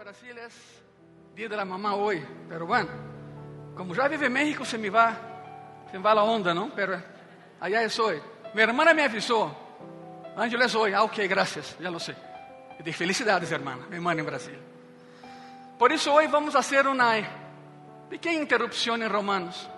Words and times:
Brasil 0.00 0.38
es 0.38 0.54
Día 1.34 1.46
de 1.46 1.62
Mamá 1.62 1.94
hoy, 1.94 2.24
pero 2.48 2.64
bueno, 2.64 2.88
como 3.76 3.94
ya 3.94 4.08
vive 4.08 4.28
en 4.28 4.32
México 4.32 4.64
se 4.64 4.78
me 4.78 4.88
va, 4.88 5.14
se 5.90 5.98
me 5.98 6.02
va 6.02 6.14
la 6.14 6.22
onda, 6.22 6.54
¿no? 6.54 6.70
Pero 6.74 6.98
allá 7.60 7.82
es 7.82 7.98
hoy. 7.98 8.18
Mi 8.54 8.62
hermana 8.62 8.94
me 8.94 9.02
avisó, 9.02 9.54
Ángel 10.38 10.62
es 10.62 10.74
hoy, 10.74 10.94
ah, 10.94 11.02
ok, 11.02 11.18
gracias, 11.28 11.76
ya 11.78 11.90
lo 11.90 12.00
sé. 12.00 12.16
De 12.82 12.92
felicidades, 12.94 13.52
hermana, 13.52 13.88
mi 13.90 13.96
hermana 13.96 14.20
en 14.20 14.26
Brasil. 14.26 14.58
Por 15.78 15.92
eso 15.92 16.14
hoy 16.14 16.28
vamos 16.28 16.54
a 16.54 16.60
hacer 16.60 16.88
una 16.88 18.08
pequeña 18.08 18.40
interrupción 18.40 19.02
en 19.02 19.10
Romanos. 19.10 19.68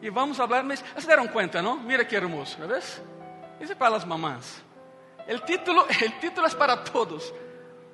Y 0.00 0.08
vamos 0.08 0.40
a 0.40 0.44
hablar, 0.44 0.64
mas 0.64 0.82
se 0.96 1.06
deram 1.06 1.28
cuenta, 1.28 1.60
¿no? 1.60 1.76
Mira 1.76 2.08
qué 2.08 2.16
hermoso, 2.16 2.66
¿ves? 2.66 3.02
Isso 3.60 3.72
é 3.72 3.76
para 3.76 3.96
as 3.96 4.06
mamãs. 4.06 4.62
O 5.28 5.38
título, 5.40 5.86
título 6.18 6.46
é 6.46 6.54
para 6.54 6.78
todos. 6.78 7.30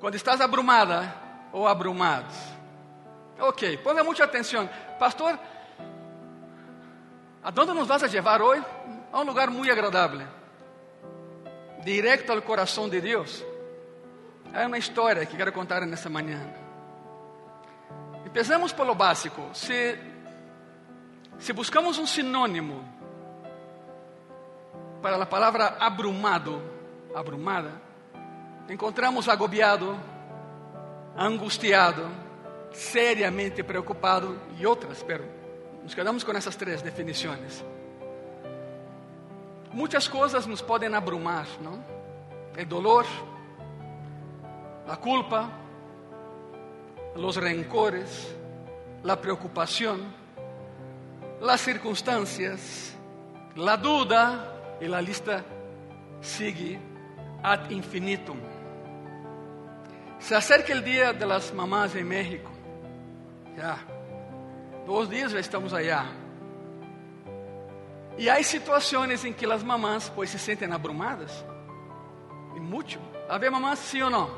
Quando 0.07 0.15
estás 0.15 0.41
abrumada 0.41 1.13
ou 1.53 1.67
abrumados. 1.67 2.37
Ok, 3.41 3.79
ponga 3.79 4.05
muita 4.05 4.23
atenção. 4.23 4.71
Pastor, 5.01 5.37
¿a 7.43 7.51
dónde 7.51 7.75
nos 7.75 7.89
vas 7.89 8.05
a 8.05 8.07
llevar 8.07 8.41
hoje? 8.41 8.65
A 9.13 9.21
um 9.21 9.25
lugar 9.25 9.51
muito 9.51 9.73
agradável. 9.73 10.25
Directo 11.83 12.31
ao 12.31 12.41
coração 12.41 12.89
de 12.89 13.01
Deus. 13.01 13.45
É 14.53 14.65
uma 14.65 14.79
história 14.79 15.27
que 15.27 15.37
quero 15.37 15.53
contar 15.53 15.85
nessa 15.85 16.09
manhã. 16.09 16.55
Empezamos 18.25 18.73
pelo 18.73 18.95
básico. 18.95 19.43
Se, 19.55 19.99
se 21.41 21.53
buscamos 21.53 21.99
um 21.99 22.07
sinônimo 22.07 22.89
para 25.03 25.21
a 25.21 25.27
palavra 25.27 25.77
abrumado, 25.81 26.63
abrumada, 27.13 27.86
encontramos 28.69 29.29
agobiado, 29.29 29.97
angustiado, 31.17 32.07
seriamente 32.73 33.63
preocupado 33.63 34.39
e 34.59 34.67
outras, 34.67 35.03
pero 35.03 35.25
nos 35.83 35.95
quedamos 35.95 36.25
com 36.25 36.33
essas 36.33 36.57
três 36.57 36.83
definições. 36.83 37.65
Muitas 39.73 40.09
coisas 40.09 40.47
nos 40.47 40.61
podem 40.61 40.95
abrumar, 40.95 41.47
não? 41.61 41.85
O 42.61 42.65
dolor, 42.67 43.07
a 44.89 44.97
culpa, 44.97 45.51
os 47.15 47.37
rencores, 47.37 48.35
a 49.07 49.17
preocupação, 49.17 50.01
as 51.41 51.61
circunstâncias, 51.61 52.97
a 53.57 53.77
duda, 53.77 54.57
e 54.81 54.93
a 54.93 55.01
lista 55.01 55.45
sigue 56.21 56.79
ad 57.43 57.73
infinitum. 57.73 58.56
Se 60.19 60.35
acerca 60.35 60.75
o 60.75 60.81
dia 60.81 61.13
de 61.13 61.25
las 61.25 61.51
mamás 61.53 61.95
em 61.95 62.05
México. 62.05 62.51
Já. 63.57 63.79
Dois 64.87 65.09
dias 65.09 65.33
já 65.33 65.41
estamos 65.41 65.73
allá. 65.73 66.07
E 68.19 68.31
há 68.31 68.43
situações 68.43 69.25
em 69.25 69.33
que 69.33 69.45
as 69.47 69.63
mamás 69.63 70.09
pues, 70.09 70.31
se 70.31 70.39
sentem 70.39 70.73
abrumadas. 70.73 71.45
E 72.55 72.61
muito. 72.61 72.99
Havia 73.29 73.51
mamás, 73.51 73.79
sim 73.79 74.03
ou 74.03 74.11
não? 74.11 74.31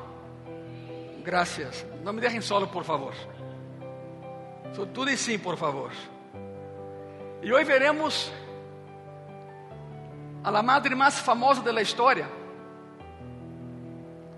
Graças. 1.23 1.87
Não 2.03 2.13
me 2.13 2.20
deixem 2.20 2.41
solo, 2.41 2.67
por 2.69 2.85
favor. 2.85 3.15
Tudo 4.75 5.11
e 5.11 5.17
sim, 5.17 5.39
por 5.39 5.57
favor. 5.57 5.92
E 7.42 7.53
hoje 7.53 7.65
veremos 7.65 8.33
a 10.42 10.63
madre 10.63 10.95
mais 10.95 11.19
famosa 11.19 11.61
da 11.63 11.83
história, 11.83 12.29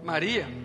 Maria. 0.03 0.60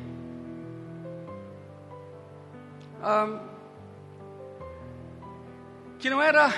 Que 5.99 6.09
não 6.09 6.21
era 6.21 6.49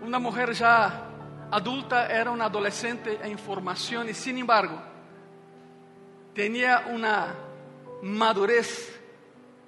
uma 0.00 0.18
mulher 0.18 0.54
já 0.54 1.08
adulta, 1.50 1.96
era 1.96 2.30
uma 2.30 2.44
adolescente 2.44 3.18
em 3.22 3.36
formação 3.36 4.04
e, 4.04 4.14
sin 4.14 4.38
embargo, 4.38 4.78
tinha 6.34 6.86
uma 6.86 7.34
madurez 8.02 8.92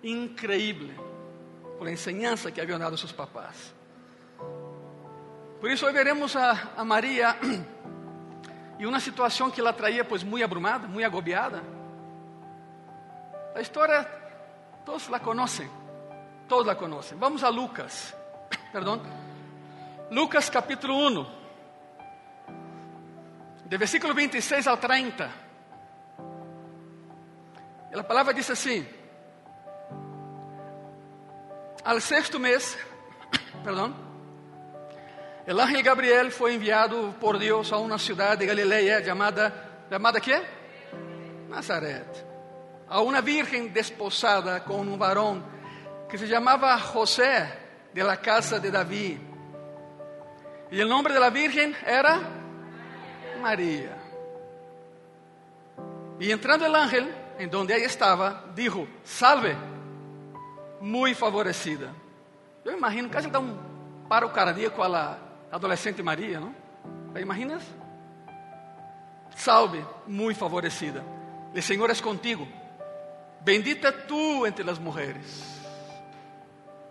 increíble 0.02 0.94
por 1.78 1.86
a 1.86 1.92
enseñanza 1.92 2.50
que 2.50 2.60
haviam 2.60 2.78
dado 2.78 2.96
seus 2.96 3.12
papás. 3.12 3.74
Por 5.60 5.70
isso, 5.70 5.86
hoje 5.86 5.94
veremos 5.94 6.36
a, 6.36 6.72
a 6.76 6.84
Maria 6.84 7.36
e 8.78 8.86
uma 8.86 9.00
situação 9.00 9.50
que 9.50 9.60
ela 9.60 9.72
traía 9.72 10.04
pues 10.04 10.22
muito 10.22 10.44
abrumada, 10.44 10.86
muito 10.86 11.06
agobiada. 11.06 11.62
A 13.54 13.60
história, 13.60 14.04
todos 14.84 15.08
la 15.08 15.18
conhecem, 15.18 15.70
todos 16.48 16.66
la 16.66 16.74
conhecem. 16.74 17.18
Vamos 17.18 17.42
a 17.42 17.48
Lucas, 17.48 18.14
perdão. 18.72 19.00
Lucas 20.10 20.48
capítulo 20.48 20.94
1, 21.08 21.26
de 23.66 23.76
versículo 23.76 24.14
26 24.14 24.66
ao 24.66 24.76
30. 24.76 25.30
E 27.92 27.98
a 27.98 28.04
palavra 28.04 28.32
diz 28.32 28.48
assim: 28.50 28.86
Al 31.84 32.00
sexto 32.00 32.38
mês, 32.38 32.78
perdão, 33.64 33.94
El 35.46 35.60
ángel 35.60 35.82
Gabriel 35.82 36.30
foi 36.32 36.54
enviado 36.54 37.14
por 37.20 37.38
Deus 37.38 37.72
a 37.72 37.78
uma 37.78 37.98
cidade 37.98 38.40
de 38.40 38.46
Galileia 38.46 39.04
chamada, 39.04 39.86
chamada 39.88 40.20
quê? 40.20 40.42
Nazaret. 41.48 42.04
A 42.88 43.00
uma 43.00 43.20
virgem 43.20 43.68
desposada 43.68 44.58
com 44.58 44.80
um 44.80 44.98
varão 44.98 45.44
que 46.08 46.18
se 46.18 46.26
chamava 46.26 46.76
José 46.78 47.58
de 47.92 48.02
la 48.02 48.16
casa 48.16 48.60
de 48.60 48.70
Davi. 48.70 49.20
E 50.70 50.82
o 50.82 50.86
nome 50.88 51.12
da 51.12 51.30
virgem 51.30 51.74
era 51.84 52.20
Maria. 53.40 53.96
E 56.18 56.30
entrando 56.30 56.62
o 56.62 56.74
ángel, 56.74 57.08
em 57.38 57.48
donde 57.48 57.72
ela 57.72 57.84
estava, 57.84 58.44
dijo: 58.54 58.88
Salve, 59.04 59.56
muito 60.80 61.18
favorecida. 61.18 61.94
Eu 62.64 62.76
imagino, 62.76 63.08
casi 63.08 63.28
dá 63.28 63.38
um 63.38 63.56
paro 64.08 64.30
cardíaco 64.30 64.82
a 64.82 64.88
la 64.88 65.18
adolescente 65.52 66.02
Maria, 66.02 66.40
não? 66.40 66.54
Imaginas? 67.20 67.62
Salve, 69.36 69.84
muito 70.06 70.38
favorecida. 70.38 71.04
O 71.54 71.62
Senhor 71.62 71.88
é 71.90 71.94
contigo. 71.94 72.46
Bendita 73.40 73.92
tu 73.92 74.46
entre 74.46 74.68
as 74.68 74.78
mulheres. 74.78 75.65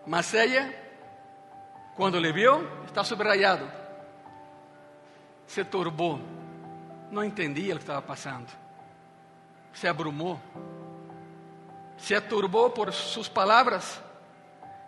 Mas 0.06 0.34
ela, 0.34 0.74
quando 1.96 2.20
lhe 2.20 2.32
viu, 2.32 2.68
está 2.86 3.04
subrayado. 3.04 3.70
Se 5.48 5.64
turbou. 5.64 6.20
Não 7.12 7.24
entendia 7.24 7.74
o 7.74 7.78
que 7.78 7.84
estava 7.84 8.02
passando. 8.02 8.52
Se 9.74 9.88
abrumou. 9.88 10.40
Se 11.98 12.14
aturbou 12.14 12.70
por 12.70 12.92
suas 12.94 13.28
palavras. 13.28 14.02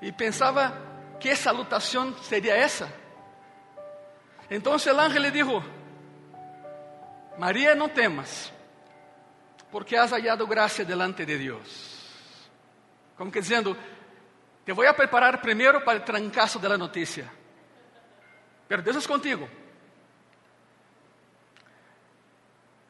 E 0.02 0.12
pensava 0.12 0.74
que 1.20 1.36
salutação 1.36 2.16
seria 2.22 2.56
essa 2.56 2.88
Entonces 4.50 4.94
el 4.94 5.00
ángel 5.00 5.24
le 5.24 5.32
dijo, 5.32 5.62
María, 7.38 7.76
no 7.76 7.90
temas, 7.90 8.52
porque 9.72 9.98
has 9.98 10.12
hallado 10.12 10.48
gracia 10.48 10.86
delante 10.86 11.26
de 11.26 11.38
Dios. 11.38 12.50
Como 13.18 13.32
que 13.32 13.42
diciendo, 13.42 13.76
te 14.68 14.74
voy 14.74 14.86
a 14.86 14.94
preparar 14.94 15.42
primero 15.42 15.82
para 15.82 16.00
el 16.00 16.04
trancazo 16.04 16.60
de 16.60 16.68
la 16.68 16.78
noticia. 16.78 17.32
Pero 18.68 18.82
Dios 18.82 18.98
es 18.98 19.08
contigo. 19.08 19.48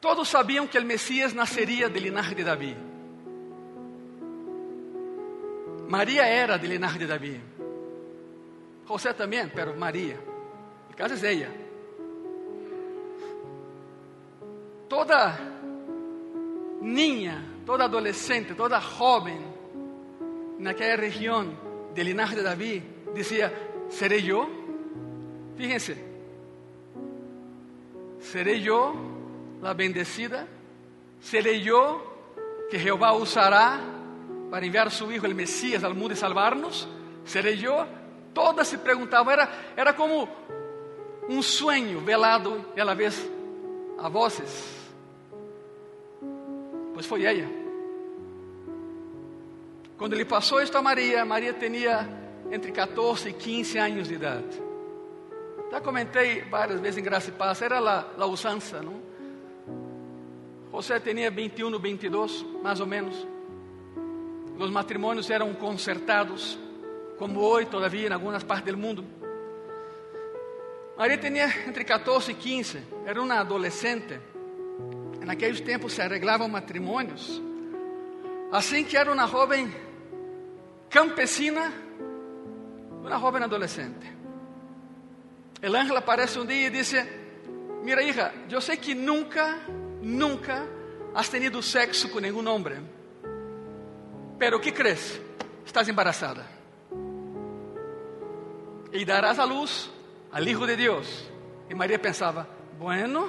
Todos 0.00 0.28
sabían 0.28 0.66
que 0.66 0.76
el 0.76 0.84
Mesías 0.84 1.32
nacería 1.32 1.88
del 1.88 2.02
linaje 2.02 2.34
de 2.34 2.42
David. 2.42 2.74
María 5.86 6.28
era 6.28 6.58
del 6.58 6.70
linaje 6.70 6.98
de 6.98 7.06
David. 7.06 7.40
José 8.88 9.14
también, 9.14 9.52
pero 9.54 9.72
María. 9.74 10.16
casa 10.96 11.14
es 11.14 11.22
ella. 11.22 11.48
Toda 14.88 15.38
niña, 16.80 17.40
toda 17.64 17.84
adolescente, 17.84 18.56
toda 18.56 18.80
joven 18.80 19.46
naquela 20.58 20.96
região 20.96 21.67
del 21.98 22.06
linaje 22.06 22.36
de 22.36 22.42
David 22.44 22.82
decía, 23.12 23.52
¿seré 23.90 24.22
yo? 24.22 24.48
Fíjense, 25.56 25.96
¿seré 28.20 28.60
yo 28.60 28.94
la 29.60 29.74
bendecida? 29.74 30.46
¿Seré 31.20 31.60
yo 31.60 32.00
que 32.70 32.78
Jehová 32.78 33.14
usará 33.14 33.80
para 34.48 34.64
enviar 34.64 34.86
a 34.86 34.90
su 34.90 35.10
Hijo, 35.10 35.26
el 35.26 35.34
Mesías, 35.34 35.82
al 35.82 35.94
mundo 35.94 36.14
y 36.14 36.16
salvarnos? 36.16 36.86
¿Seré 37.24 37.56
yo? 37.56 37.84
Todas 38.32 38.68
se 38.68 38.78
perguntavam, 38.78 39.32
era, 39.32 39.50
era 39.76 39.96
como 39.96 40.28
um 41.28 41.42
sonho 41.42 42.00
velado 42.00 42.64
e 42.76 42.80
a 42.80 42.84
la 42.84 42.94
vez 42.94 43.28
a 43.98 44.08
vozes. 44.08 44.78
Pois 46.94 47.06
foi 47.06 47.24
ela. 47.24 47.57
Quando 49.98 50.12
ele 50.12 50.24
passou 50.24 50.62
isto 50.62 50.78
a 50.78 50.80
Maria, 50.82 51.24
Maria 51.24 51.52
tinha 51.52 52.08
entre 52.52 52.70
14 52.70 53.30
e 53.30 53.32
15 53.32 53.78
anos 53.78 54.06
de 54.06 54.14
idade. 54.14 54.62
Já 55.72 55.80
comentei 55.80 56.42
várias 56.42 56.80
vezes 56.80 56.98
em 56.98 57.02
Graça 57.02 57.30
e 57.30 57.32
Paz, 57.32 57.60
era 57.60 57.80
a, 57.80 58.04
a 58.16 58.26
usança, 58.26 58.80
não? 58.80 59.02
José 60.72 61.00
tinha 61.00 61.28
21 61.32 61.76
22, 61.80 62.46
mais 62.62 62.78
ou 62.78 62.86
menos. 62.86 63.26
Os 64.56 64.70
matrimônios 64.70 65.28
eram 65.30 65.52
concertados, 65.52 66.56
como 67.18 67.40
hoje 67.40 67.66
todavia 67.66 68.08
em 68.08 68.12
algumas 68.12 68.44
partes 68.44 68.72
do 68.72 68.78
mundo. 68.78 69.04
Maria 70.96 71.18
tinha 71.18 71.46
entre 71.66 71.84
14 71.84 72.30
e 72.30 72.34
15, 72.34 72.82
era 73.04 73.20
uma 73.20 73.40
adolescente. 73.40 74.20
Naqueles 75.26 75.60
tempos 75.60 75.92
se 75.92 76.00
arreglavam 76.00 76.48
matrimônios. 76.48 77.42
Assim 78.52 78.84
que 78.84 78.96
era 78.96 79.12
uma 79.12 79.26
jovem 79.26 79.87
campesina, 80.90 81.72
uma 83.00 83.18
jovem 83.18 83.42
adolescente. 83.42 84.18
El 85.60 85.74
ángel 85.74 85.96
aparece 85.96 86.38
um 86.38 86.46
dia 86.46 86.68
e 86.68 86.70
disse: 86.70 86.96
Mira, 87.82 88.02
hija, 88.02 88.32
eu 88.50 88.60
sei 88.60 88.76
que 88.76 88.94
nunca, 88.94 89.58
nunca 90.00 90.66
has 91.14 91.28
tenido 91.28 91.62
sexo 91.62 92.08
com 92.10 92.20
nenhum 92.20 92.46
homem. 92.48 92.88
Pero 94.38 94.60
que 94.60 94.72
crees? 94.72 95.20
Estás 95.66 95.88
embarazada. 95.88 96.46
E 98.92 99.04
darás 99.04 99.38
a 99.38 99.44
luz 99.44 99.90
al 100.32 100.46
Hijo 100.46 100.66
de 100.66 100.76
Dios. 100.76 101.28
E 101.68 101.74
Maria 101.74 101.98
pensava: 101.98 102.48
Bueno, 102.78 103.28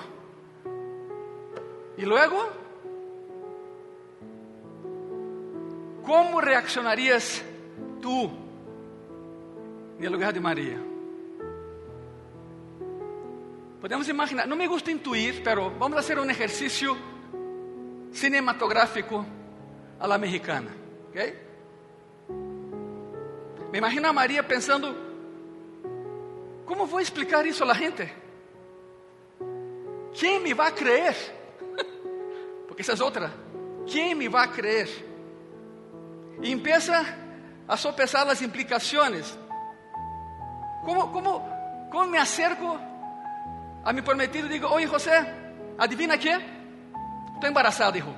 e 1.98 2.06
luego, 2.06 2.38
como 6.06 6.40
reaccionarias 6.40 7.44
tú 8.02 8.32
no 10.00 10.10
lugar 10.10 10.34
de 10.34 10.40
Maria? 10.40 10.90
Podemos 13.82 14.10
imaginar, 14.10 14.46
não 14.46 14.58
me 14.58 14.68
gusta 14.68 14.92
intuir, 14.92 15.42
pero 15.44 15.70
vamos 15.72 15.98
a 15.98 16.00
hacer 16.02 16.20
um 16.20 16.30
exercício 16.30 16.98
cinematográfico 18.12 19.26
a 20.00 20.08
la 20.08 20.18
mexicana, 20.18 20.72
¿ok? 21.10 21.34
Me 23.72 23.78
imagino 23.78 24.08
a 24.10 24.14
Maria 24.14 24.44
pensando, 24.44 24.96
como 26.66 26.86
vou 26.88 27.00
explicar 27.00 27.46
isso 27.46 27.64
a 27.64 27.68
la 27.68 27.76
gente? 27.76 28.12
Quem 30.14 30.40
me 30.40 30.54
vai 30.54 30.72
crer? 30.72 31.16
Porque 32.68 32.82
essa 32.82 32.94
é 32.94 33.04
outra. 33.04 33.32
Quem 33.86 34.14
me 34.16 34.28
vai 34.28 34.52
crer? 34.52 34.90
E 36.42 36.52
empieza 36.52 37.06
a 37.70 37.78
sopesar 37.78 38.28
as 38.28 38.42
implicações. 38.42 39.38
Como, 40.84 41.08
como, 41.92 42.08
me 42.08 42.18
acerco 42.18 42.80
a 43.86 43.94
mi 43.94 44.02
prometido 44.02 44.48
e 44.48 44.50
digo: 44.50 44.68
Oi, 44.68 44.88
José, 44.88 45.34
adivina 45.78 46.18
quê? 46.18 46.42
Estou 47.36 47.50
embarazado, 47.50 47.98
hijo. 47.98 48.14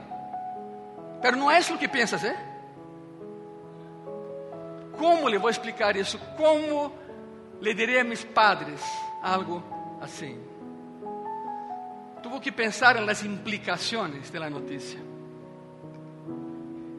Pero 1.21 1.35
não 1.35 1.51
é 1.51 1.59
isso 1.59 1.77
que 1.77 1.87
pensas, 1.87 2.23
¿eh? 2.23 2.35
Como 4.97 5.27
lhe 5.27 5.37
vou 5.37 5.49
explicar 5.49 5.95
isso? 5.95 6.17
Como 6.37 6.93
lhe 7.59 7.73
direi 7.73 7.99
a 7.99 8.03
meus 8.03 8.23
padres 8.23 8.81
algo 9.21 9.61
assim? 10.01 10.39
Tuvo 12.23 12.39
que 12.39 12.51
pensar 12.51 13.01
nas 13.01 13.23
implicações 13.23 14.29
da 14.29 14.49
notícia. 14.49 14.99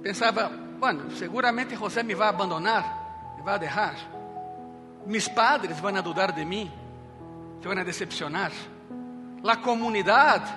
Pensava, 0.02 0.50
bueno, 0.82 1.12
seguramente 1.12 1.76
José 1.76 2.02
me 2.02 2.12
vai 2.12 2.28
abandonar, 2.28 3.34
me 3.36 3.42
vai 3.42 3.56
deixar. 3.56 3.94
Mis 5.06 5.28
padres 5.28 5.78
vão 5.78 5.92
dudar 6.02 6.32
de 6.32 6.44
mim, 6.44 6.68
te 7.60 7.68
vão 7.68 7.84
decepcionar. 7.84 8.50
A 9.46 9.56
comunidade 9.58 10.52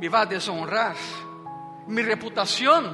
me 0.00 0.08
vai 0.08 0.26
desonrar. 0.26 0.96
Mi 1.86 2.02
reputação 2.02 2.92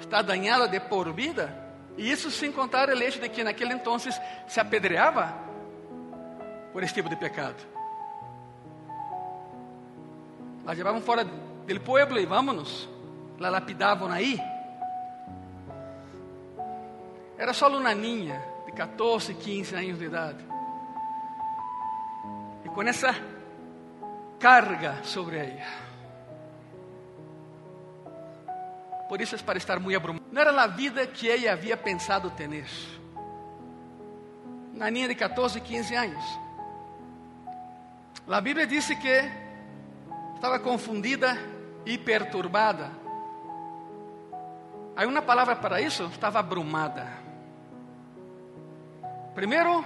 está 0.00 0.22
dañada 0.22 0.66
de 0.68 0.80
por 0.80 1.12
vida. 1.12 1.54
E 1.98 2.10
isso 2.10 2.30
sem 2.30 2.50
contar 2.50 2.88
o 2.88 2.92
hecho 2.92 3.20
de 3.20 3.28
que 3.28 3.44
naquele 3.44 3.74
entonces 3.74 4.18
se 4.48 4.58
apedreava 4.58 5.34
por 6.72 6.82
esse 6.82 6.94
tipo 6.94 7.10
de 7.10 7.16
pecado. 7.16 7.62
La 10.64 10.72
levavam 10.72 11.02
fora 11.02 11.24
do 11.24 11.80
pueblo 11.80 12.18
e 12.18 12.24
vámonos. 12.24 12.88
La 13.38 13.50
lapidavam 13.50 14.10
aí. 14.10 14.53
Era 17.36 17.52
só 17.52 17.68
uma 17.68 17.94
ninha 17.94 18.42
de 18.64 18.72
14, 18.72 19.34
15 19.34 19.74
anos 19.74 19.98
de 19.98 20.04
idade. 20.04 20.44
E 22.64 22.68
com 22.68 22.82
essa 22.82 23.14
carga 24.38 25.02
sobre 25.02 25.36
ela. 25.38 25.84
Por 29.08 29.20
isso 29.20 29.34
é 29.34 29.38
para 29.38 29.58
estar 29.58 29.78
muito 29.78 29.96
abrumado. 29.96 30.24
Não 30.30 30.40
era 30.40 30.50
a 30.62 30.66
vida 30.66 31.06
que 31.06 31.30
ela 31.30 31.52
havia 31.52 31.76
pensado 31.76 32.30
ter. 32.30 32.48
Uma 34.74 34.90
ninha 34.90 35.08
de 35.08 35.14
14, 35.14 35.60
15 35.60 35.94
anos. 35.94 36.40
A 38.28 38.40
Bíblia 38.40 38.66
disse 38.66 38.96
que 38.96 39.30
estava 40.34 40.58
confundida 40.58 41.36
e 41.84 41.98
perturbada. 41.98 42.90
Há 44.96 45.06
uma 45.06 45.22
palavra 45.22 45.56
para 45.56 45.80
isso? 45.80 46.04
Estava 46.04 46.38
abrumada. 46.38 47.23
Primeiro, 49.34 49.84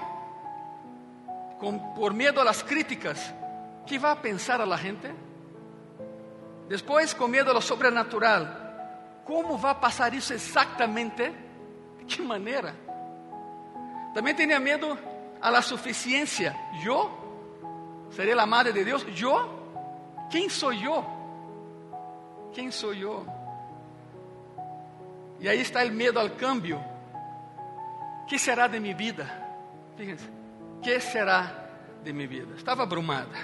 com, 1.58 1.78
por 1.94 2.12
medo 2.12 2.40
às 2.40 2.62
críticas, 2.62 3.34
que 3.86 3.98
vai 3.98 4.14
pensar 4.16 4.60
a 4.60 4.64
la 4.64 4.76
gente? 4.76 5.10
Depois, 6.68 7.14
com 7.14 7.26
medo 7.26 7.50
a 7.50 7.54
lo 7.54 7.62
sobrenatural, 7.62 8.46
como 9.24 9.56
vai 9.56 9.74
passar 9.74 10.12
isso 10.12 10.34
exatamente? 10.34 11.32
De 11.98 12.04
que 12.04 12.22
maneira? 12.22 12.74
Também 14.12 14.34
tinha 14.34 14.60
medo 14.60 14.98
a 15.40 15.48
la 15.48 15.62
suficiência. 15.62 16.54
Eu? 16.84 17.10
Serei 18.10 18.38
a 18.38 18.46
madre 18.46 18.72
de 18.72 18.84
Deus? 18.84 19.04
Eu? 19.18 19.58
Quem 20.30 20.48
sou 20.48 20.72
eu? 20.72 21.04
Quem 22.52 22.70
sou 22.70 22.92
eu? 22.92 23.26
E 25.40 25.48
aí 25.48 25.60
está 25.60 25.84
o 25.84 25.90
medo 25.90 26.18
ao 26.18 26.28
câmbio. 26.30 26.82
Que 28.28 28.38
será 28.38 28.68
de 28.68 28.78
minha 28.78 28.94
vida? 28.94 29.26
Que 30.82 31.00
será 31.00 31.68
de 32.04 32.12
minha 32.12 32.28
vida? 32.28 32.54
Estava 32.56 32.82
abrumada. 32.82 33.34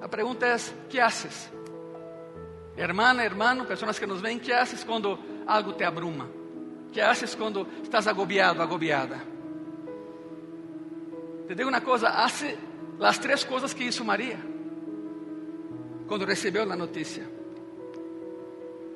A 0.00 0.08
pergunta 0.08 0.46
é: 0.46 0.56
que 0.88 0.98
haces? 0.98 1.52
Hermana, 2.76 3.24
hermano, 3.24 3.64
pessoas 3.64 3.98
que 3.98 4.06
nos 4.06 4.20
veem, 4.20 4.38
que 4.38 4.52
haces 4.52 4.82
quando 4.82 5.18
algo 5.46 5.74
te 5.74 5.84
abruma? 5.84 6.28
Que 6.92 7.00
haces 7.00 7.34
quando 7.34 7.66
estás 7.82 8.06
agobiado, 8.06 8.62
agobiada? 8.62 9.18
Te 11.46 11.54
digo 11.54 11.68
uma 11.68 11.80
coisa: 11.80 12.08
hace 12.08 12.58
as 13.00 13.18
três 13.18 13.44
coisas 13.44 13.74
que 13.74 13.84
hizo 13.84 14.04
Maria 14.04 14.38
quando 16.08 16.24
recebeu 16.24 16.62
a 16.62 16.76
notícia. 16.76 17.35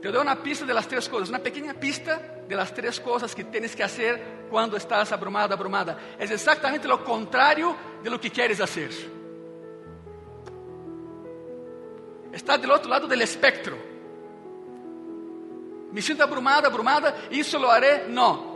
Te 0.00 0.10
dou 0.10 0.22
uma 0.22 0.36
pista 0.36 0.64
de 0.64 0.72
las 0.72 0.86
três 0.86 1.06
coisas, 1.08 1.28
uma 1.28 1.40
pequena 1.40 1.74
pista 1.74 2.16
de 2.48 2.56
las 2.56 2.72
três 2.72 2.98
coisas 2.98 3.34
que 3.34 3.44
tienes 3.44 3.74
que 3.74 3.82
hacer 3.82 4.46
quando 4.48 4.76
estás 4.76 5.12
abrumado, 5.12 5.52
abrumada. 5.52 5.98
É 6.18 6.24
exatamente 6.24 6.88
o 6.88 6.98
contrário 6.98 7.76
de 8.02 8.08
lo 8.08 8.18
que 8.18 8.30
quieres 8.30 8.60
hacer. 8.60 8.90
Está 12.32 12.56
do 12.56 12.70
outro 12.70 12.88
lado 12.88 13.06
do 13.06 13.14
espectro. 13.14 13.76
Me 15.92 16.00
sinto 16.00 16.22
abrumada, 16.22 16.68
abrumada, 16.68 17.14
isso 17.30 17.58
lo 17.58 17.70
haré? 17.70 18.06
Não. 18.08 18.50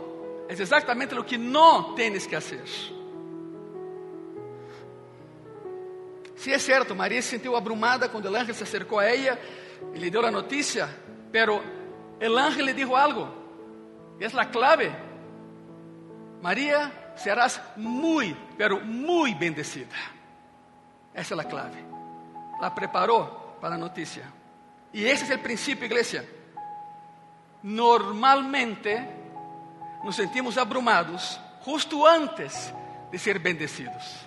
É 0.47 0.53
exatamente 0.53 1.13
o 1.13 1.23
que 1.23 1.37
não 1.37 1.93
tienes 1.93 2.25
que 2.25 2.35
hacer. 2.35 2.63
Se 6.35 6.51
é 6.51 6.59
certo, 6.59 6.95
Maria 6.95 7.21
se 7.21 7.29
sentiu 7.29 7.55
abrumada 7.55 8.09
quando 8.09 8.25
o 8.25 8.35
anjo 8.35 8.53
se 8.53 8.63
acercou 8.63 8.99
a 8.99 9.05
ela 9.05 9.39
e 9.93 9.99
lhe 9.99 10.09
deu 10.09 10.25
a 10.25 10.31
notícia, 10.31 10.89
pero 11.35 11.61
o 12.21 12.37
anjo 12.37 12.61
lhe 12.61 12.71
disse 12.71 12.93
algo, 12.93 13.27
e 14.17 14.23
é 14.23 14.27
a 14.39 14.45
clave. 14.45 14.89
Maria, 16.41 17.11
serás 17.17 17.59
muito, 17.75 18.55
pero 18.55 18.79
muito 18.79 19.37
bendecida. 19.37 19.97
Essa 21.13 21.35
é 21.35 21.39
a 21.41 21.43
clave. 21.43 21.83
La 22.61 22.73
preparou 22.73 23.57
para 23.59 23.75
a 23.75 23.77
notícia. 23.77 24.23
E 24.93 25.03
esse 25.03 25.29
é 25.29 25.35
o 25.35 25.39
princípio, 25.39 25.83
igreja. 25.83 26.25
Normalmente 27.61 28.95
nos 30.05 30.15
sentimos 30.15 30.57
abrumados 30.57 31.37
justo 31.65 32.05
antes 32.05 32.73
de 33.11 33.19
ser 33.19 33.39
bendecidos. 33.39 34.25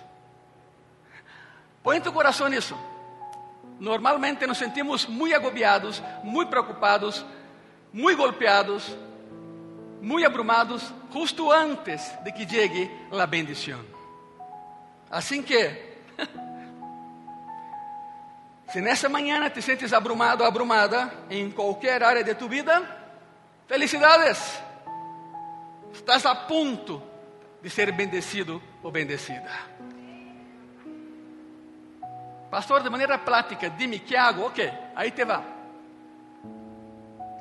Põe 1.81 1.97
em 1.97 2.01
tu 2.01 2.13
coração 2.13 2.53
isso. 2.53 2.77
Normalmente 3.79 4.45
nos 4.45 4.57
sentimos 4.57 5.07
muito 5.07 5.35
agobiados, 5.35 6.03
muito 6.23 6.49
preocupados, 6.49 7.25
muito 7.93 8.21
golpeados, 8.21 8.95
muy 10.01 10.23
abrumados 10.23 10.93
justo 11.11 11.51
antes 11.51 12.11
de 12.23 12.33
que 12.33 12.45
llegue 12.45 12.89
la 13.11 13.25
bendición. 13.25 13.85
Así 15.09 15.43
que, 15.43 15.97
si 18.71 18.79
en 18.79 18.87
esa 18.87 19.09
mañana 19.09 19.51
te 19.51 19.61
sientes 19.61 19.91
abrumado 19.93 20.45
abrumada 20.45 21.25
en 21.29 21.51
cualquier 21.51 22.03
área 22.03 22.23
de 22.23 22.35
tu 22.35 22.49
vida, 22.49 22.81
felicidades. 23.67 24.59
Estás 25.93 26.25
a 26.25 26.47
punto 26.47 27.03
de 27.61 27.69
ser 27.69 27.91
bendecido 27.91 28.61
ou 28.83 28.91
bendecida. 28.91 29.78
Pastor, 32.49 32.81
de 32.81 32.89
maneira 32.89 33.17
prática, 33.17 33.69
dime 33.69 33.99
que 33.99 34.15
hago? 34.15 34.47
Ok, 34.47 34.71
aí 34.95 35.11
te 35.11 35.23
va. 35.23 35.43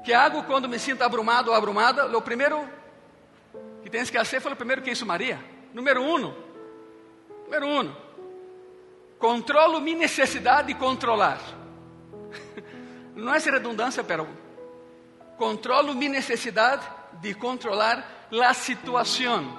Que 0.04 0.12
hago 0.12 0.42
quando 0.44 0.68
me 0.68 0.78
sinto 0.78 1.02
abrumado 1.02 1.50
ou 1.50 1.56
abrumada? 1.56 2.06
O 2.16 2.22
primeiro 2.22 2.68
que 3.82 3.88
tens 3.88 4.10
que 4.10 4.18
fazer 4.18 4.40
foi 4.40 4.52
o 4.52 4.56
primeiro 4.56 4.82
que 4.82 4.90
hizo 4.90 5.06
Maria. 5.06 5.42
Número 5.72 6.02
um. 6.02 6.34
Número 7.44 7.66
um. 7.66 7.94
Controlo 9.18 9.80
minha 9.80 9.98
necessidade 9.98 10.68
de 10.68 10.74
controlar. 10.74 11.40
Não 13.16 13.34
é 13.34 13.38
redundância, 13.38 14.04
pero 14.04 14.28
controlo 15.38 15.94
minha 15.94 16.10
necessidade 16.10 16.86
de 17.20 17.34
controlar 17.34 18.28
a 18.44 18.54
situação. 18.54 19.58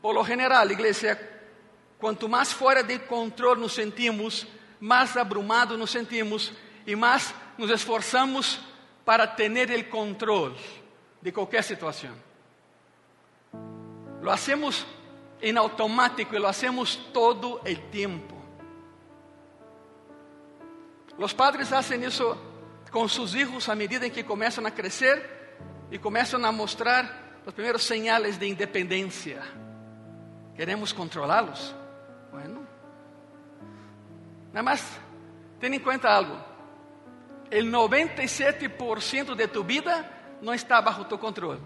Por 0.00 0.14
lo 0.14 0.24
general, 0.24 0.70
igreja, 0.70 1.29
quanto 2.00 2.28
mais 2.28 2.50
fora 2.50 2.82
de 2.82 2.98
controle 3.00 3.60
nos 3.60 3.74
sentimos, 3.74 4.46
mais 4.80 5.16
abrumado 5.16 5.76
nos 5.76 5.90
sentimos 5.90 6.50
e 6.86 6.96
mais 6.96 7.34
nos 7.58 7.70
esforçamos 7.70 8.58
para 9.04 9.26
ter 9.26 9.50
o 9.50 9.84
controle 9.90 10.58
de 11.20 11.30
qualquer 11.30 11.62
situação. 11.62 12.14
Lo 14.22 14.30
hacemos 14.30 14.86
em 15.42 15.56
automático 15.56 16.34
e 16.34 16.38
lo 16.38 16.46
hacemos 16.46 16.96
todo 16.96 17.54
o 17.56 17.76
tempo. 17.90 18.40
Os 21.18 21.34
padres 21.34 21.68
fazem 21.68 22.02
isso 22.02 22.36
com 22.90 23.06
seus 23.06 23.32
filhos 23.32 23.68
à 23.68 23.74
medida 23.74 24.06
em 24.06 24.10
que 24.10 24.22
começam 24.22 24.64
a 24.64 24.70
crescer 24.70 25.28
e 25.90 25.98
começam 25.98 26.42
a 26.44 26.50
mostrar 26.50 27.40
os 27.44 27.52
primeiros 27.52 27.84
sinais 27.84 28.38
de 28.38 28.46
independência. 28.46 29.42
Queremos 30.56 30.92
controlá-los? 30.92 31.79
Bueno. 32.30 32.66
Nada 34.52 34.62
más, 34.62 34.82
ten 35.58 35.74
em 35.74 35.80
conta 35.80 36.14
algo. 36.14 36.36
El 37.50 37.72
97% 37.72 39.34
de 39.34 39.48
tu 39.48 39.64
vida 39.64 40.08
não 40.40 40.54
está 40.54 40.80
bajo 40.80 41.04
tu 41.06 41.18
controle. 41.18 41.60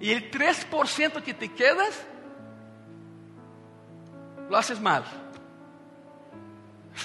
E 0.00 0.10
el 0.10 0.30
3% 0.30 1.22
que 1.22 1.32
te 1.32 1.48
quedas, 1.48 2.04
lo 4.48 4.56
haces 4.56 4.80
mal. 4.80 5.04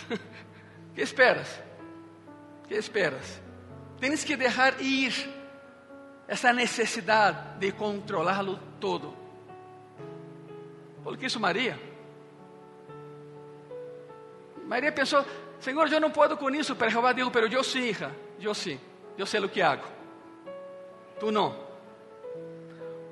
que 0.96 1.02
esperas? 1.02 1.62
Que 2.68 2.76
esperas? 2.76 3.40
Tens 4.00 4.24
que 4.24 4.36
deixar 4.36 4.82
ir 4.82 5.14
essa 6.28 6.52
necessidade 6.52 7.60
de 7.60 7.72
controlá-lo 7.72 8.60
todo. 8.80 9.16
Foi 11.04 11.14
o 11.14 11.18
que 11.18 11.28
isso 11.28 11.40
Maria. 11.40 11.87
Maria 14.68 14.92
pensou, 14.92 15.26
Senhor, 15.60 15.92
eu 15.92 16.00
não 16.00 16.12
posso 16.12 16.36
com 16.36 16.50
isso, 16.50 16.76
pero 16.76 16.92
Jeová 16.92 17.14
disse, 17.14 17.32
pero 17.32 17.48
eu 17.48 17.64
sim, 17.64 17.88
hija, 17.88 18.14
eu 18.40 18.54
sim, 18.54 18.80
eu 19.18 19.26
sei 19.26 19.40
o 19.40 19.48
que 19.50 19.62
hago. 19.62 19.84
Tu 21.20 21.32
não. 21.32 21.56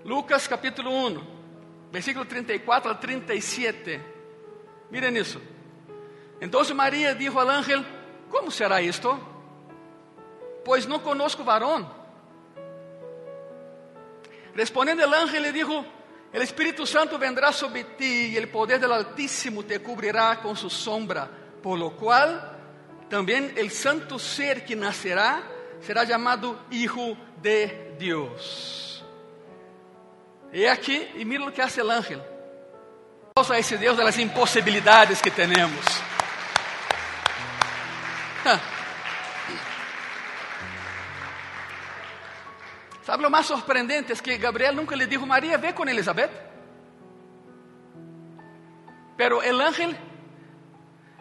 Lucas 0.03 0.47
capítulo 0.47 0.91
1, 0.91 1.89
versículo 1.91 2.25
34 2.25 2.91
al 2.91 2.99
37. 2.99 4.01
Miren 4.91 5.15
isso. 5.17 5.41
Então 6.41 6.61
Maria 6.75 7.15
dijo 7.15 7.39
al 7.39 7.49
ángel, 7.49 7.83
como 8.29 8.51
será 8.51 8.81
isto? 8.81 9.17
Pois 10.63 10.85
não 10.85 10.99
conosco 10.99 11.43
varão. 11.43 11.89
Respondendo 14.53 15.01
el 15.01 15.13
ángel 15.13 15.41
le 15.41 15.51
dijo, 15.51 15.85
El 16.35 16.41
Espíritu 16.41 16.85
Santo 16.85 17.17
vendrá 17.17 17.53
sobre 17.53 17.85
ti 17.95 18.33
y 18.33 18.35
el 18.35 18.49
poder 18.49 18.77
del 18.77 18.91
Altísimo 18.91 19.63
te 19.63 19.79
cubrirá 19.79 20.41
con 20.41 20.53
su 20.53 20.69
sombra, 20.69 21.29
por 21.65 21.79
lo 21.79 21.89
cual 21.95 22.39
también 23.09 23.53
el 23.57 23.71
santo 23.71 24.19
ser 24.19 24.63
que 24.63 24.75
nacerá 24.75 25.41
será 25.81 26.03
llamado 26.03 26.63
Hijo 26.69 27.17
de 27.41 27.95
Dios. 27.97 29.03
Y 30.53 30.65
aquí, 30.65 31.07
y 31.15 31.25
mira 31.25 31.43
lo 31.43 31.51
que 31.51 31.63
hace 31.63 31.81
el 31.81 31.89
ángel. 31.89 32.21
Vamos 33.35 33.49
a 33.49 33.57
ese 33.57 33.79
Dios 33.79 33.97
de 33.97 34.03
las 34.03 34.19
imposibilidades 34.19 35.19
que 35.23 35.31
tenemos. 35.31 35.83
¿Sabe 43.03 43.23
lo 43.23 43.31
más 43.31 43.47
sorprendente? 43.47 44.13
Es 44.13 44.21
que 44.21 44.37
Gabriel 44.37 44.75
nunca 44.75 44.95
le 44.95 45.07
dijo, 45.07 45.25
María, 45.25 45.57
ve 45.57 45.73
con 45.73 45.89
Elizabeth. 45.89 46.29
Pero 49.17 49.41
el 49.41 49.59
ángel 49.59 49.97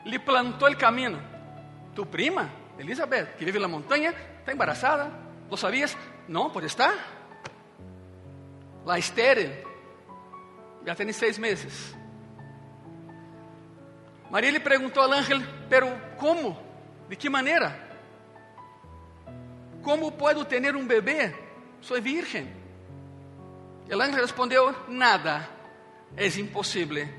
le 0.05 0.21
plantó 0.21 0.67
el 0.67 0.77
camino. 0.77 1.19
Tu 1.95 2.07
prima, 2.07 2.49
Elizabeth, 2.79 3.37
que 3.37 3.45
vive 3.45 3.59
en 3.59 3.63
la 3.63 3.69
montaña, 3.69 4.11
está 4.39 4.53
embarazada. 4.53 5.11
¿Lo 5.51 5.57
sabías? 5.57 5.97
No, 6.29 6.53
pues 6.53 6.67
está. 6.67 6.93
La 8.85 8.99
estéril. 8.99 9.53
Ya 10.85 10.95
tiene 10.95 11.13
seis 11.13 11.39
meses. 11.39 11.95
María 14.31 14.51
le 14.51 14.61
preguntó 14.61 15.03
al 15.03 15.13
ángel, 15.13 15.45
pero 15.69 16.17
¿cómo? 16.19 16.61
¿De 17.09 17.17
qué 17.17 17.31
manera? 17.31 17.81
¿Cómo 19.83 20.11
puedo 20.11 20.47
tener 20.47 20.75
un 20.75 20.89
bebé? 20.89 21.45
soy 21.85 22.01
virgen. 22.01 22.51
El 23.89 24.01
ángel 24.01 24.23
respondió, 24.23 24.75
nada 24.89 25.49
es 26.17 26.39
imposible 26.39 27.13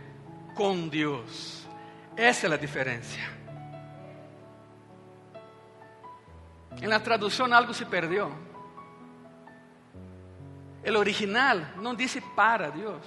con 0.56 0.90
Dios. 0.90 1.65
Esa 2.16 2.48
es 2.48 2.50
la 2.50 2.58
diferencia. 2.58 3.30
En 6.82 6.90
la 6.90 7.02
traducción 7.02 7.54
algo 7.54 7.74
se 7.74 7.86
perdió. 7.86 8.30
El 10.84 10.96
original 10.96 11.74
no 11.78 11.94
dice 11.94 12.22
para 12.36 12.70
Dios. 12.70 13.02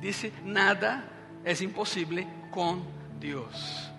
Dice 0.00 0.32
nada 0.44 1.04
es 1.44 1.60
imposible 1.60 2.26
con 2.50 2.82
Dios. 3.18 3.90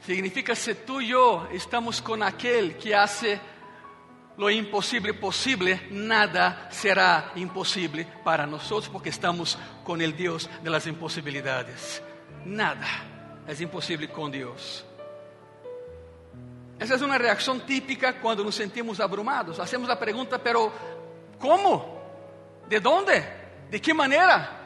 Significa 0.00 0.54
si 0.54 0.74
tú 0.74 1.00
y 1.00 1.08
yo 1.08 1.48
estamos 1.52 2.00
con 2.00 2.22
aquel 2.22 2.76
que 2.76 2.94
hace 2.94 3.40
lo 4.36 4.50
imposible 4.50 5.14
posible, 5.14 5.88
nada 5.90 6.68
será 6.70 7.32
imposible 7.36 8.06
para 8.24 8.46
nosotros 8.46 8.88
porque 8.88 9.10
estamos 9.10 9.58
con 9.84 10.00
el 10.00 10.16
Dios 10.16 10.48
de 10.62 10.70
las 10.70 10.86
imposibilidades. 10.86 12.02
Nada 12.44 12.88
es 13.46 13.60
imposible 13.60 14.08
con 14.10 14.30
Dios. 14.30 14.84
Esa 16.78 16.96
es 16.96 17.02
una 17.02 17.16
reacción 17.16 17.60
típica 17.60 18.20
cuando 18.20 18.42
nos 18.42 18.54
sentimos 18.54 18.98
abrumados. 18.98 19.60
Hacemos 19.60 19.88
la 19.88 19.98
pregunta, 19.98 20.42
pero 20.42 20.72
¿cómo? 21.38 22.02
¿De 22.68 22.80
dónde? 22.80 23.24
¿De 23.70 23.80
qué 23.80 23.94
manera? 23.94 24.58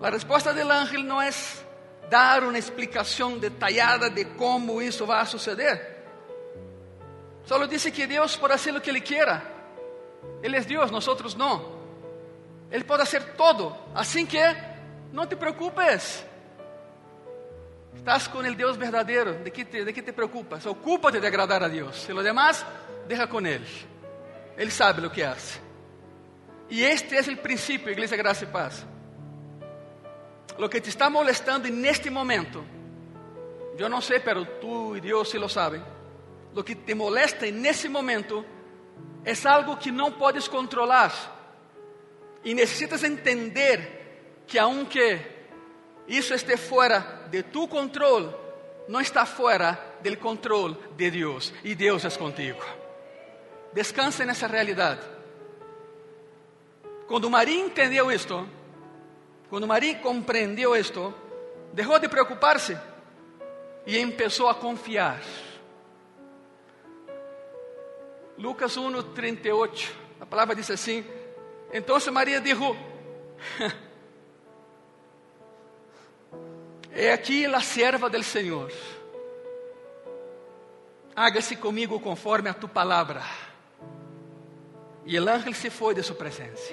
La 0.00 0.10
respuesta 0.10 0.52
del 0.52 0.70
ángel 0.70 1.06
no 1.06 1.20
es 1.20 1.62
dar 2.10 2.44
una 2.44 2.58
explicación 2.58 3.40
detallada 3.40 4.08
de 4.08 4.34
cómo 4.36 4.80
eso 4.80 5.06
va 5.06 5.20
a 5.20 5.26
suceder. 5.26 5.96
Solo 7.44 7.66
dice 7.66 7.92
que 7.92 8.06
Dios 8.06 8.36
puede 8.36 8.54
hacer 8.54 8.74
lo 8.74 8.82
que 8.82 8.90
Él 8.90 9.02
quiera. 9.02 9.42
Él 10.42 10.54
es 10.54 10.66
Dios, 10.66 10.90
nosotros 10.90 11.36
no. 11.36 11.76
Él 12.70 12.84
puede 12.84 13.02
hacer 13.02 13.36
todo. 13.36 13.86
Así 13.94 14.26
que 14.26 14.75
no 15.16 15.26
te 15.26 15.36
preocupes. 15.36 16.24
Estás 17.96 18.28
con 18.28 18.44
el 18.44 18.54
Dios 18.54 18.76
verdadero. 18.76 19.32
¿De 19.32 19.50
qué 19.50 19.64
te, 19.64 19.82
de 19.82 19.94
qué 19.94 20.02
te 20.02 20.12
preocupas? 20.12 20.66
Ocúpate 20.66 21.18
de 21.18 21.26
agradar 21.26 21.62
a 21.62 21.68
Dios. 21.68 22.06
Y 22.08 22.12
lo 22.12 22.22
demás, 22.22 22.66
deja 23.08 23.26
con 23.26 23.46
Él. 23.46 23.64
Él 24.58 24.70
sabe 24.70 25.00
lo 25.00 25.10
que 25.10 25.24
hace. 25.24 25.58
Y 26.68 26.82
este 26.82 27.18
es 27.18 27.28
el 27.28 27.38
principio, 27.38 27.90
Iglesia 27.90 28.18
Gracia 28.18 28.46
y 28.46 28.52
Paz. 28.52 28.84
Lo 30.58 30.68
que 30.68 30.82
te 30.82 30.90
está 30.90 31.08
molestando 31.08 31.66
en 31.66 31.84
este 31.86 32.10
momento, 32.10 32.62
yo 33.78 33.88
no 33.88 34.02
sé, 34.02 34.20
pero 34.20 34.46
tú 34.60 34.96
y 34.96 35.00
Dios 35.00 35.30
sí 35.30 35.38
lo 35.38 35.48
saben 35.48 35.96
lo 36.56 36.64
que 36.64 36.74
te 36.74 36.94
molesta 36.94 37.44
nesse 37.50 37.86
momento 37.86 38.42
é 39.22 39.34
algo 39.46 39.76
que 39.76 39.90
não 39.90 40.10
podes 40.10 40.48
controlar. 40.48 41.12
E 42.42 42.54
necessitas 42.54 43.04
entender 43.04 43.95
que 44.46 44.58
aunque 44.58 45.20
isso 46.06 46.34
esteja 46.34 46.58
fora 46.58 47.26
de 47.30 47.42
tu 47.42 47.66
controle, 47.66 48.32
não 48.88 49.00
está 49.00 49.26
fora 49.26 49.78
do 50.00 50.16
controle 50.18 50.76
de 50.96 51.10
Deus 51.10 51.52
e 51.64 51.74
Deus 51.74 52.04
é 52.04 52.10
contigo. 52.10 52.62
Descanse 53.72 54.24
nessa 54.24 54.46
realidade. 54.46 55.00
Quando 57.06 57.28
Maria 57.30 57.60
entendeu 57.60 58.10
isto, 58.10 58.48
quando 59.48 59.66
Maria 59.66 59.94
compreendeu 59.96 60.74
isto, 60.74 61.14
deixou 61.72 61.98
de 61.98 62.08
preocupar-se 62.08 62.76
e 63.86 64.04
começou 64.12 64.48
a 64.48 64.54
confiar. 64.54 65.20
Lucas 68.38 68.76
1, 68.76 69.02
38, 69.14 69.92
a 70.20 70.26
palavra 70.26 70.54
diz 70.54 70.70
assim: 70.70 71.04
Então 71.72 71.98
Maria 72.12 72.40
dijo: 72.40 72.76
É 76.98 77.12
aqui 77.12 77.44
a 77.44 77.60
serva 77.60 78.08
del 78.08 78.22
Senhor. 78.22 78.72
Hágase 81.14 81.54
comigo 81.56 82.00
conforme 82.00 82.48
a 82.48 82.54
tu 82.54 82.66
palavra. 82.66 83.22
E 85.04 85.20
o 85.20 85.28
ángel 85.28 85.52
se 85.52 85.68
foi 85.68 85.94
de 85.94 86.02
sua 86.02 86.16
presença. 86.16 86.72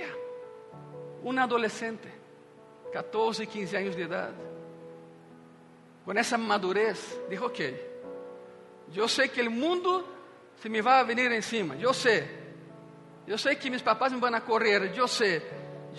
Um 1.21 1.37
adolescente, 1.37 2.07
14, 2.93 3.45
15 3.45 3.75
anos 3.75 3.95
de 3.97 4.01
idade, 4.03 4.37
com 6.05 6.13
essa 6.13 6.37
madurez, 6.37 7.19
dijo: 7.29 7.45
Ok, 7.45 7.91
eu 8.95 9.09
sei 9.09 9.27
que 9.27 9.41
o 9.41 9.51
mundo 9.51 10.07
se 10.61 10.69
me 10.69 10.81
vai 10.81 11.03
venir 11.03 11.29
em 11.33 11.41
cima, 11.41 11.75
eu 11.75 11.93
sei. 11.93 12.25
Eu 13.27 13.37
sei 13.37 13.57
que 13.57 13.69
meus 13.69 13.81
papás 13.81 14.13
me 14.13 14.21
vão 14.21 14.39
correr, 14.39 14.97
eu 14.97 15.07
sei. 15.07 15.41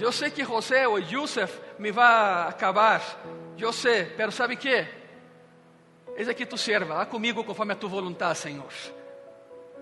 Eu 0.01 0.11
sei 0.11 0.31
que 0.31 0.45
José 0.45 0.89
ou 0.89 0.99
Yusuf 0.99 1.61
me 1.79 1.93
vai 1.93 2.49
acabar, 2.49 3.03
eu 3.63 3.73
sei, 3.73 4.07
pero 4.17 4.33
sabe 4.33 4.57
que? 4.57 4.87
Eis 6.17 6.29
aqui 6.29 6.47
tu 6.47 6.57
serva, 6.57 6.95
vá 6.95 7.07
comigo 7.07 7.45
conforme 7.45 7.73
a 7.73 7.77
tua 7.77 7.89
vontade, 7.89 8.39
Senhor. 8.39 8.73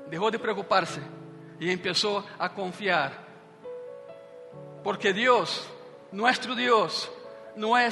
Deixou 0.09 0.31
de 0.31 0.39
preocupar-se 0.39 1.01
e 1.61 1.77
começou 1.77 2.25
a 2.39 2.49
confiar. 2.49 3.27
Porque 4.83 5.13
Deus, 5.13 5.67
nosso 6.11 6.55
Deus, 6.55 7.11
não 7.55 7.77
é, 7.77 7.89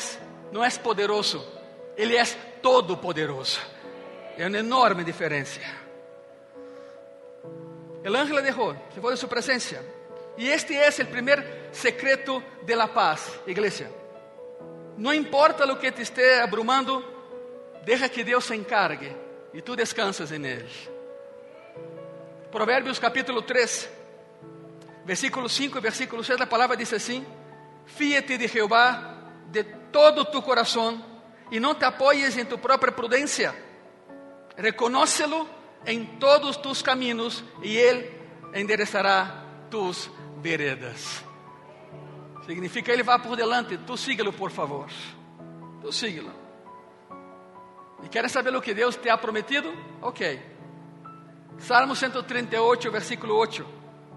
não 0.51 0.65
é 0.65 0.71
poderoso, 0.71 1.47
Ele 1.97 2.17
é 2.17 2.25
todo 2.63 2.97
poderoso. 2.97 3.61
É 4.37 4.47
uma 4.47 4.59
enorme 4.59 5.05
diferença. 5.05 5.61
O 8.03 8.17
ángel 8.17 8.43
deixou, 8.43 8.75
se 8.95 9.01
foi 9.01 9.13
de 9.13 9.21
sua 9.21 9.29
presença. 9.29 9.85
E 10.39 10.49
este 10.49 10.75
é 10.75 10.89
o 10.89 11.07
primeiro 11.07 11.43
secreto 11.73 12.43
de 12.65 12.75
la 12.75 12.89
paz, 12.89 13.39
igreja. 13.47 14.00
Não 15.01 15.15
importa 15.15 15.65
o 15.65 15.79
que 15.79 15.91
te 15.91 16.03
esteja 16.03 16.45
abrumando, 16.45 17.03
deixa 17.87 18.07
que 18.07 18.23
Deus 18.23 18.45
se 18.45 18.55
encargue 18.55 19.11
e 19.55 19.63
tu 19.63 19.75
descansas 19.75 20.31
em 20.31 20.45
Ele. 20.45 20.69
Provérbios 22.53 22.99
capítulo 22.99 23.41
3, 23.41 23.89
versículo 25.07 25.49
5 25.49 25.79
e 25.79 25.81
versículo 25.81 26.23
6, 26.23 26.43
a 26.43 26.47
palavra 26.47 26.77
diz 26.77 26.93
assim: 26.93 27.25
Fíate 27.87 28.37
de 28.37 28.47
Jeová 28.47 29.17
de 29.47 29.65
todo 29.91 30.23
tu 30.27 30.43
coração 30.43 31.03
e 31.51 31.59
não 31.59 31.75
te 31.75 31.87
apoies 31.87 32.37
em 32.37 32.45
tu 32.45 32.59
própria 32.59 32.93
prudência. 32.93 33.55
Reconócelo 34.55 35.49
em 35.87 36.05
todos 36.05 36.59
tus 36.59 36.83
caminhos 36.83 37.43
e 37.63 37.75
Ele 37.75 38.13
enderezará 38.53 39.47
tus 39.71 40.11
veredas. 40.43 41.30
Significa 42.51 42.93
ele 42.93 43.05
vá 43.05 43.17
por 43.17 43.37
delante, 43.37 43.79
tu 43.79 43.97
síguelo, 43.97 44.33
por 44.33 44.51
favor. 44.51 44.89
Tu 45.81 45.93
síguelo. 45.93 46.33
E 48.03 48.09
queres 48.09 48.33
saber 48.33 48.53
o 48.57 48.61
que 48.61 48.75
Deus 48.75 48.97
te 48.97 49.09
ha 49.09 49.17
prometido? 49.17 49.73
Ok. 50.03 50.43
Salmo 51.61 51.95
138, 51.95 52.91
versículo 52.91 53.37
8. 53.37 53.65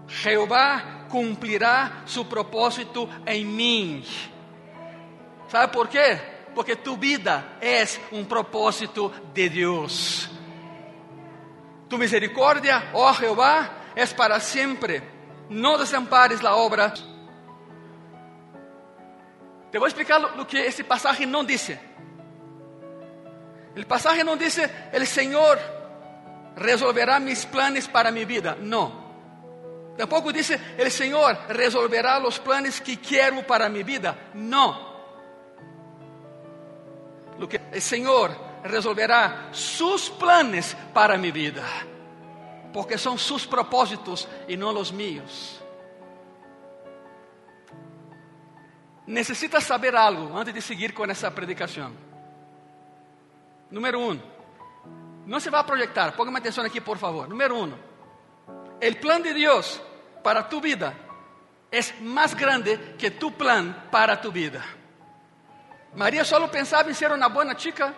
Jeová 0.08 1.06
cumprirá 1.08 2.02
su 2.06 2.26
propósito 2.26 3.08
em 3.24 3.44
mim. 3.44 4.04
¿Sabe 5.46 5.72
por 5.72 5.88
quê? 5.88 6.20
Porque 6.56 6.74
tu 6.74 6.96
vida 6.96 7.56
é 7.60 7.84
um 8.10 8.24
propósito 8.24 9.12
de 9.32 9.48
Deus. 9.48 10.28
Tu 11.88 11.96
misericórdia, 11.96 12.90
oh 12.94 13.12
Jeová, 13.12 13.92
é 13.94 14.04
para 14.06 14.40
sempre. 14.40 15.04
Não 15.48 15.78
desampares 15.78 16.44
a 16.44 16.56
obra 16.56 16.92
te 19.74 19.78
voy 19.80 19.86
a 19.86 19.88
explicar 19.88 20.20
lo 20.36 20.46
que 20.46 20.68
ese 20.68 20.84
pasaje 20.84 21.26
no 21.26 21.42
dice. 21.42 21.76
El 23.74 23.84
pasaje 23.88 24.22
no 24.22 24.36
dice, 24.36 24.70
el 24.92 25.04
Señor 25.04 25.58
resolverá 26.54 27.18
mis 27.18 27.44
planes 27.44 27.88
para 27.88 28.12
mi 28.12 28.24
vida. 28.24 28.56
No. 28.60 29.94
Tampoco 29.98 30.32
dice, 30.32 30.60
el 30.78 30.92
Señor 30.92 31.36
resolverá 31.48 32.20
los 32.20 32.38
planes 32.38 32.80
que 32.80 33.00
quiero 33.00 33.44
para 33.44 33.68
mi 33.68 33.82
vida. 33.82 34.30
No. 34.34 34.94
Lo 37.36 37.48
que 37.48 37.60
el 37.72 37.82
Señor 37.82 38.30
resolverá 38.62 39.48
sus 39.50 40.08
planes 40.08 40.76
para 40.92 41.16
mi 41.16 41.32
vida. 41.32 41.64
Porque 42.72 42.96
son 42.96 43.18
sus 43.18 43.44
propósitos 43.44 44.28
y 44.46 44.56
no 44.56 44.72
los 44.72 44.92
míos. 44.92 45.63
Necessitas 49.06 49.64
saber 49.64 49.94
algo 49.94 50.36
antes 50.36 50.52
de 50.54 50.62
seguir 50.62 50.92
com 50.92 51.04
essa 51.04 51.30
predicação. 51.30 51.92
Número 53.70 53.98
um, 53.98 54.20
não 55.26 55.40
se 55.40 55.50
vai 55.50 55.64
projetar, 55.64 56.12
ponga 56.12 56.36
atenção 56.38 56.64
aqui, 56.64 56.80
por 56.80 56.98
favor. 56.98 57.28
Número 57.28 57.56
um, 57.56 57.72
o 57.72 58.96
plan 59.00 59.20
de 59.20 59.32
Deus 59.34 59.80
para 60.22 60.42
tu 60.42 60.60
vida 60.60 60.94
é 61.70 61.80
mais 62.00 62.34
grande 62.34 62.76
que 62.98 63.10
tu 63.10 63.30
plan 63.30 63.72
para 63.90 64.16
tu 64.16 64.30
vida. 64.30 64.62
Maria 65.94 66.24
só 66.24 66.46
pensava 66.48 66.90
em 66.90 66.94
ser 66.94 67.10
uma 67.10 67.28
boa 67.28 67.56
chica, 67.58 67.94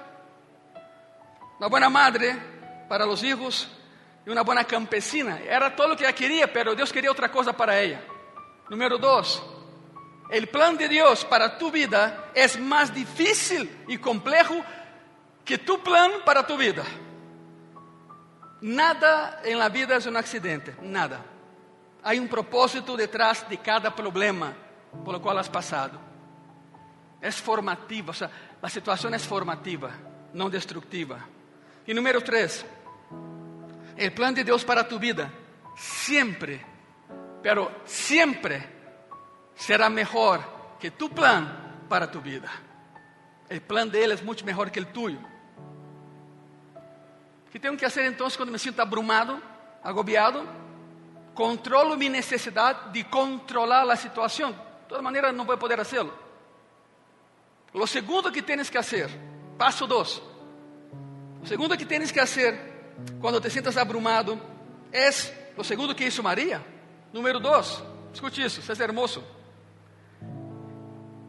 uma 1.58 1.68
boa 1.68 1.90
madre 1.90 2.34
para 2.88 3.06
os 3.06 3.20
filhos 3.20 3.68
e 4.24 4.30
uma 4.30 4.44
boa 4.44 4.64
campesina. 4.64 5.40
Era 5.46 5.70
todo 5.70 5.92
o 5.92 5.96
que 5.96 6.04
ela 6.04 6.12
queria, 6.12 6.50
mas 6.52 6.76
Deus 6.76 6.92
queria 6.92 7.10
outra 7.10 7.28
coisa 7.28 7.52
para 7.52 7.74
ela. 7.74 8.02
Número 8.70 8.98
dois, 8.98 9.42
El 10.28 10.48
plan 10.48 10.76
de 10.76 10.88
Dios 10.88 11.24
para 11.24 11.56
tu 11.56 11.70
vida 11.70 12.30
es 12.34 12.58
más 12.58 12.92
difícil 12.92 13.84
y 13.86 13.98
complejo 13.98 14.54
que 15.44 15.58
tu 15.58 15.82
plan 15.82 16.10
para 16.24 16.46
tu 16.46 16.56
vida. 16.56 16.82
Nada 18.60 19.40
en 19.44 19.58
la 19.58 19.68
vida 19.68 19.96
es 19.96 20.06
un 20.06 20.16
accidente, 20.16 20.74
nada. 20.82 21.20
Hay 22.02 22.18
un 22.18 22.28
propósito 22.28 22.96
detrás 22.96 23.48
de 23.48 23.58
cada 23.58 23.94
problema 23.94 24.52
por 25.04 25.14
el 25.14 25.20
cual 25.20 25.38
has 25.38 25.48
pasado. 25.48 26.00
Es 27.20 27.36
formativa, 27.36 28.10
o 28.10 28.14
sea, 28.14 28.30
la 28.60 28.68
situación 28.68 29.14
es 29.14 29.22
formativa, 29.22 29.90
no 30.32 30.50
destructiva. 30.50 31.20
Y 31.86 31.94
número 31.94 32.20
tres, 32.20 32.64
el 33.96 34.12
plan 34.12 34.34
de 34.34 34.42
Dios 34.42 34.64
para 34.64 34.86
tu 34.86 34.98
vida 34.98 35.30
siempre, 35.76 36.64
pero 37.42 37.70
siempre 37.84 38.75
será 39.56 39.88
mejor 39.88 40.40
que 40.78 40.90
tu 40.90 41.10
plan 41.10 41.84
para 41.88 42.10
tu 42.10 42.20
vida. 42.20 42.50
El 43.48 43.62
plan 43.62 43.90
de 43.90 44.04
Él 44.04 44.12
es 44.12 44.22
mucho 44.22 44.44
mejor 44.44 44.70
que 44.70 44.78
el 44.78 44.86
tuyo. 44.88 45.18
¿Qué 47.50 47.58
tengo 47.58 47.76
que 47.76 47.86
hacer 47.86 48.04
entonces 48.04 48.36
cuando 48.36 48.52
me 48.52 48.58
siento 48.58 48.82
abrumado, 48.82 49.40
agobiado? 49.82 50.44
Controlo 51.34 51.96
mi 51.96 52.08
necesidad 52.08 52.86
de 52.86 53.08
controlar 53.08 53.86
la 53.86 53.96
situación. 53.96 54.52
De 54.52 54.88
todas 54.88 55.02
maneras, 55.02 55.34
no 55.34 55.44
voy 55.44 55.56
a 55.56 55.58
poder 55.58 55.80
hacerlo. 55.80 56.12
Lo 57.72 57.86
segundo 57.86 58.32
que 58.32 58.42
tienes 58.42 58.70
que 58.70 58.78
hacer, 58.78 59.10
paso 59.56 59.86
dos. 59.86 60.22
Lo 61.40 61.46
segundo 61.46 61.76
que 61.76 61.86
tienes 61.86 62.12
que 62.12 62.20
hacer 62.20 62.94
cuando 63.20 63.40
te 63.40 63.50
sientas 63.50 63.76
abrumado 63.76 64.38
es 64.90 65.32
lo 65.56 65.62
segundo 65.62 65.94
que 65.94 66.06
hizo 66.06 66.22
María. 66.22 66.62
Número 67.12 67.38
dos, 67.38 67.82
escute 68.12 68.42
isso, 68.42 68.60
isso 68.60 68.72
é 68.72 68.84
hermoso. 68.84 69.35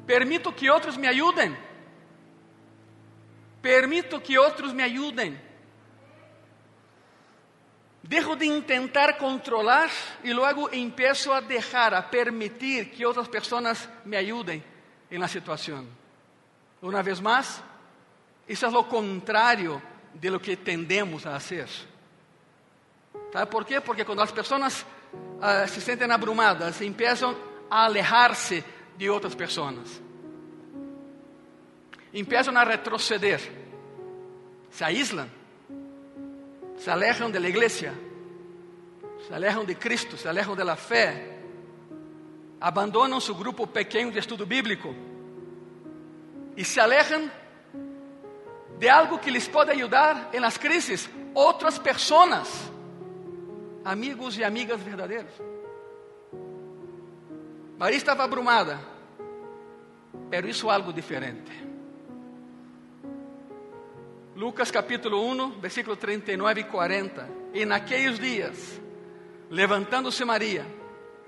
Permito 0.08 0.54
que 0.54 0.70
outros 0.70 0.96
me 0.96 1.06
ajudem. 1.08 1.56
Permito 3.62 4.22
que 4.22 4.38
outros 4.38 4.72
me 4.72 4.82
ajudem. 4.84 5.38
Dejo 8.02 8.38
de 8.38 8.62
tentar 8.62 9.18
controlar 9.18 9.92
e 10.24 10.32
logo 10.32 10.74
empiezo 10.74 11.34
a 11.34 11.42
deixar, 11.42 11.94
a 11.94 12.02
permitir 12.02 12.86
que 12.86 13.06
outras 13.06 13.28
pessoas 13.28 13.90
me 14.06 14.16
ajudem 14.16 14.64
em 15.12 15.18
la 15.18 15.28
situação. 15.28 15.86
Uma 16.82 17.04
vez 17.04 17.20
mais, 17.20 17.62
isso 18.48 18.66
é 18.66 18.70
o 18.70 18.84
contrário 18.86 19.82
de 20.14 20.30
lo 20.30 20.40
que 20.40 20.56
tendemos 20.56 21.26
a 21.26 21.32
fazer. 21.34 21.68
¿Sabe 23.34 23.52
por 23.52 23.66
quê? 23.66 23.82
Porque 23.82 24.06
quando 24.06 24.22
as 24.22 24.32
pessoas 24.32 24.84
uh, 24.84 25.68
se 25.68 25.82
sentem 25.82 26.10
abrumadas, 26.10 26.80
empiezam 26.80 27.36
a 27.70 27.84
alejar-se 27.84 28.64
de 28.98 29.10
outras 29.10 29.36
pessoas. 29.36 30.02
Empiezam 32.14 32.56
a 32.58 32.64
retroceder. 32.64 33.68
se 34.78 34.84
aíslan, 34.84 35.30
se 36.78 36.92
alejan 36.92 37.32
de 37.32 37.40
la 37.40 37.50
iglesia, 37.50 37.94
se 39.28 39.34
alejan 39.34 39.66
de 39.66 39.76
Cristo, 39.76 40.16
se 40.16 40.30
alejan 40.30 40.56
de 40.56 40.64
la 40.64 40.76
fe, 40.76 41.40
abandonam 42.60 43.20
su 43.20 43.36
grupo 43.36 43.66
pequeño 43.66 44.12
de 44.12 44.20
estudo 44.20 44.46
bíblico. 44.46 44.94
E 46.56 46.64
se 46.64 46.80
alejan 46.80 47.32
de 48.80 48.90
algo 48.90 49.20
que 49.20 49.32
les 49.32 49.48
pode 49.48 49.72
ayudar 49.72 50.30
en 50.32 50.42
las 50.42 50.58
crisis, 50.60 51.10
otras 51.34 51.80
personas, 51.80 52.48
amigos 53.84 54.38
y 54.38 54.44
amigas 54.44 54.84
verdadeiros. 54.84 55.34
Maria 57.78 57.98
estava 57.98 58.24
abrumada, 58.24 58.80
pero 60.32 60.48
hizo 60.50 60.72
algo 60.72 60.92
diferente. 60.92 61.52
Lucas 64.36 64.72
capítulo 64.72 65.24
1, 65.24 65.60
versículo 65.60 65.96
39 65.96 66.62
e 66.62 66.64
40. 66.64 67.30
E 67.54 67.66
naqueles 67.66 68.18
dias, 68.18 68.82
levantando-se 69.52 70.26
Maria, 70.26 70.66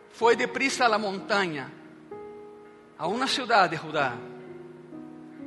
foi 0.09 0.35
deprisa 0.35 0.85
a 0.85 0.87
la 0.87 0.97
montanha, 0.97 1.71
a 2.97 3.07
uma 3.07 3.27
cidade 3.27 3.75
de 3.75 3.83
Judá, 3.83 4.17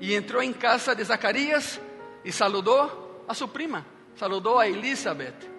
e 0.01 0.15
entrou 0.15 0.41
em 0.41 0.53
casa 0.53 0.95
de 0.95 1.03
Zacarias 1.03 1.81
e 2.25 2.31
saludou 2.31 3.25
a 3.27 3.35
sua 3.35 3.49
prima, 3.49 3.85
saludou 4.15 4.57
a 4.57 4.69
Elizabeth, 4.69 5.51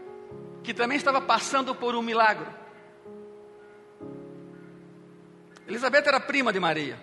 que 0.63 0.73
também 0.73 0.97
estava 0.97 1.19
passando 1.19 1.75
por 1.75 1.95
um 1.95 2.01
milagre. 2.01 2.62
Elizabeth 5.67 6.07
era 6.07 6.19
prima 6.19 6.51
de 6.51 6.59
Maria. 6.59 6.97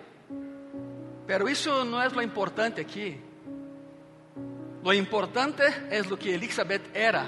Pero 1.25 1.47
isso 1.49 1.83
não 1.85 2.01
é 2.01 2.07
o 2.07 2.21
importante 2.21 2.81
aqui. 2.81 3.19
Lo 4.83 4.93
importante 4.93 5.61
é 5.89 6.01
o 6.01 6.17
que 6.17 6.29
Elizabeth 6.29 6.89
era. 6.93 7.27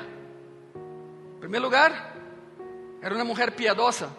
Em 1.35 1.39
primeiro 1.39 1.65
lugar, 1.65 2.15
era 3.01 3.13
uma 3.13 3.23
mulher 3.23 3.51
piedosa 3.51 4.09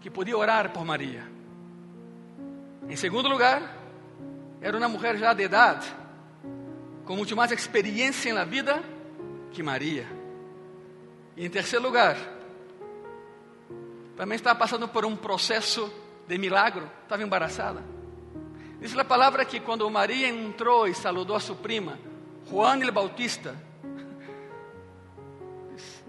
que 0.00 0.10
podia 0.10 0.36
orar 0.36 0.72
por 0.72 0.84
Maria. 0.84 1.24
Em 2.88 2.96
segundo 2.96 3.28
lugar, 3.28 3.76
era 4.60 4.76
uma 4.76 4.88
mulher 4.88 5.16
já 5.16 5.32
de 5.32 5.42
idade, 5.42 5.86
com 7.04 7.16
muito 7.16 7.36
mais 7.36 7.50
experiência 7.50 8.32
na 8.32 8.44
vida 8.44 8.82
que 9.52 9.62
Maria. 9.62 10.06
E 11.36 11.44
em 11.44 11.50
terceiro 11.50 11.84
lugar, 11.84 12.16
também 14.16 14.36
estava 14.36 14.58
passando 14.58 14.88
por 14.88 15.04
um 15.04 15.14
processo 15.14 15.92
de 16.26 16.38
milagro, 16.38 16.90
estava 17.02 17.22
embaraçada. 17.22 17.82
Diz 18.80 18.96
a 18.96 19.04
palavra 19.04 19.44
que 19.44 19.60
quando 19.60 19.88
Maria 19.90 20.28
entrou 20.28 20.88
e 20.88 20.94
saludou 20.94 21.36
a 21.36 21.40
sua 21.40 21.56
prima, 21.56 21.98
Juan 22.50 22.80
el 22.82 22.90
Bautista, 22.90 23.56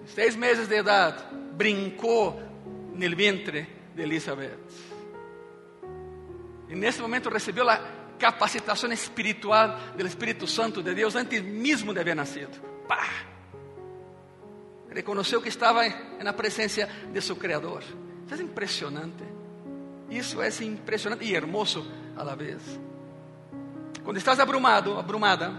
seis 0.05 0.35
meses 0.35 0.67
de 0.67 0.79
idade, 0.79 1.23
brincou 1.53 2.41
no 2.93 3.15
vientre 3.15 3.67
de 3.93 4.03
Elizabeth. 4.03 4.57
E 6.69 6.75
nesse 6.75 7.01
momento 7.01 7.29
recebeu 7.29 7.69
a 7.69 7.77
capacitação 8.19 8.91
espiritual 8.91 9.77
do 9.95 10.05
Espírito 10.05 10.47
Santo 10.47 10.81
de 10.81 10.93
Deus 10.93 11.15
antes 11.15 11.41
mesmo 11.41 11.93
de 11.93 11.99
haver 11.99 12.15
nascido. 12.15 12.59
Pá! 12.87 13.36
Reconheceu 14.89 15.41
que 15.41 15.49
estava 15.49 15.81
na 16.23 16.33
presença 16.33 16.87
de 17.11 17.21
seu 17.21 17.35
Criador. 17.35 17.83
Isso 18.25 18.41
é 18.41 18.43
impressionante. 18.43 19.23
Isso 20.09 20.41
é 20.41 20.49
impressionante 20.63 21.25
e 21.25 21.35
hermoso 21.35 21.85
a 22.15 22.23
la 22.23 22.35
vez. 22.35 22.61
Quando 24.03 24.17
estás 24.17 24.39
abrumado, 24.39 24.97
abrumada, 24.97 25.53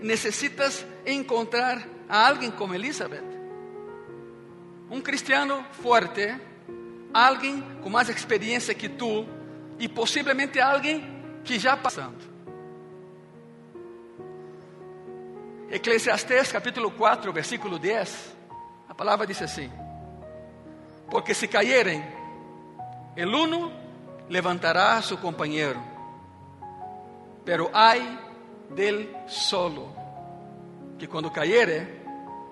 necessitas 0.00 0.86
encontrar 1.04 1.86
a 2.08 2.28
alguém 2.28 2.50
como 2.50 2.74
Elizabeth. 2.74 3.24
Um 4.90 5.00
cristiano 5.00 5.64
forte, 5.72 6.36
alguém 7.12 7.60
com 7.82 7.90
mais 7.90 8.08
experiência 8.08 8.72
que 8.72 8.88
tu 8.88 9.26
e 9.78 9.88
possivelmente 9.88 10.60
alguém 10.60 11.04
que 11.42 11.58
já 11.58 11.76
passando. 11.76 12.36
Eclesiastes 15.68 16.52
capítulo 16.52 16.92
4, 16.92 17.32
versículo 17.32 17.78
10, 17.78 18.35
a 18.88 18.94
palavra 18.94 19.26
diz 19.26 19.40
assim: 19.42 19.70
Porque 21.10 21.34
se 21.34 21.48
caírem, 21.48 22.02
el 23.14 23.34
uno 23.34 23.70
levantará 24.28 24.96
a 24.96 25.02
su 25.02 25.18
compañero, 25.18 25.80
pero 27.44 27.70
hay 27.72 28.18
del 28.70 29.16
solo, 29.26 29.94
que 30.98 31.08
cuando 31.08 31.32
cayere, 31.32 32.04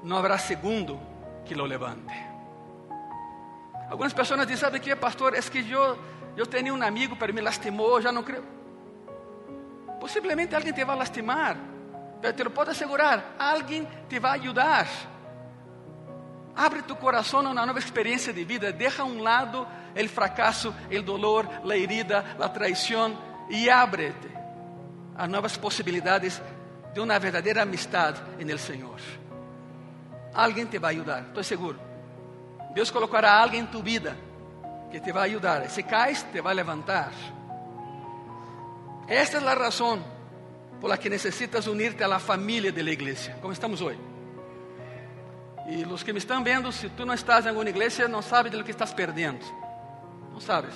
no 0.02 0.16
habrá 0.16 0.38
segundo 0.38 0.98
que 1.46 1.54
lo 1.54 1.66
levante. 1.66 2.14
Algumas 3.90 4.14
pessoas 4.14 4.46
dizem, 4.46 4.56
sabe 4.56 4.80
que, 4.80 4.94
pastor, 4.96 5.34
é 5.34 5.40
que 5.40 5.70
eu, 5.70 5.98
eu 6.36 6.46
tenho 6.46 6.74
um 6.74 6.82
amigo, 6.82 7.16
pero 7.16 7.34
me 7.34 7.40
lastimou, 7.40 8.00
já 8.00 8.10
não 8.10 8.22
creio. 8.22 8.44
Possivelmente 10.00 10.54
alguém 10.54 10.72
te 10.72 10.84
vai 10.84 10.96
lastimar, 10.96 11.56
pero 12.20 12.34
te 12.34 12.44
lo 12.44 12.52
assegurar, 12.62 13.34
alguém 13.38 13.86
te 14.08 14.18
vai 14.18 14.38
ajudar. 14.38 14.86
Abre 16.56 16.82
tu 16.82 16.94
coração 16.94 17.40
a 17.40 17.50
uma 17.50 17.66
nova 17.66 17.78
experiência 17.78 18.32
de 18.32 18.44
vida, 18.44 18.72
deixa 18.72 19.02
a 19.02 19.04
um 19.04 19.20
lado 19.20 19.66
o 19.94 20.08
fracasso, 20.08 20.74
o 20.90 21.02
dolor, 21.02 21.48
a 21.68 21.76
herida, 21.76 22.24
a 22.38 22.48
traição 22.48 23.16
e 23.48 23.68
abre-te 23.68 24.28
a 25.16 25.26
novas 25.26 25.56
possibilidades 25.56 26.40
de 26.92 27.00
uma 27.00 27.18
verdadeira 27.18 27.62
amistade 27.62 28.20
em 28.38 28.48
el 28.50 28.58
Senhor. 28.58 29.00
Alguém 30.32 30.66
te 30.66 30.78
vai 30.78 30.94
ajudar, 30.94 31.22
estou 31.22 31.42
seguro. 31.42 31.78
Deus 32.72 32.90
colocará 32.90 33.40
alguém 33.40 33.60
em 33.60 33.66
tu 33.66 33.82
vida 33.82 34.16
que 34.90 35.00
te 35.00 35.12
vai 35.12 35.30
ajudar. 35.30 35.68
Se 35.70 35.82
caes, 35.82 36.24
te 36.32 36.40
vai 36.40 36.54
levantar. 36.54 37.12
Esta 39.06 39.38
é 39.38 39.48
a 39.48 39.54
razão 39.54 40.02
por 40.80 40.88
la 40.88 40.98
que 40.98 41.08
necessitas 41.08 41.66
unirte 41.66 42.02
a 42.02 42.08
la 42.08 42.18
família 42.18 42.72
de 42.72 42.82
la 42.82 42.90
igreja, 42.90 43.36
como 43.40 43.52
estamos 43.52 43.80
hoje. 43.80 44.13
E 45.66 45.84
os 45.84 46.02
que 46.02 46.12
me 46.12 46.18
estão 46.18 46.44
vendo, 46.44 46.70
se 46.70 46.88
tu 46.90 47.06
não 47.06 47.14
estás 47.14 47.46
em 47.46 47.48
alguma 47.48 47.68
igreja, 47.68 48.06
não 48.06 48.20
sabes 48.20 48.52
de 48.52 48.58
lo 48.58 48.64
que 48.64 48.70
estás 48.70 48.92
perdendo. 48.92 49.44
Não 50.32 50.40
sabes. 50.40 50.74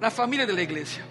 Na 0.00 0.10
família 0.10 0.46
da 0.46 0.52
igreja. 0.62 1.04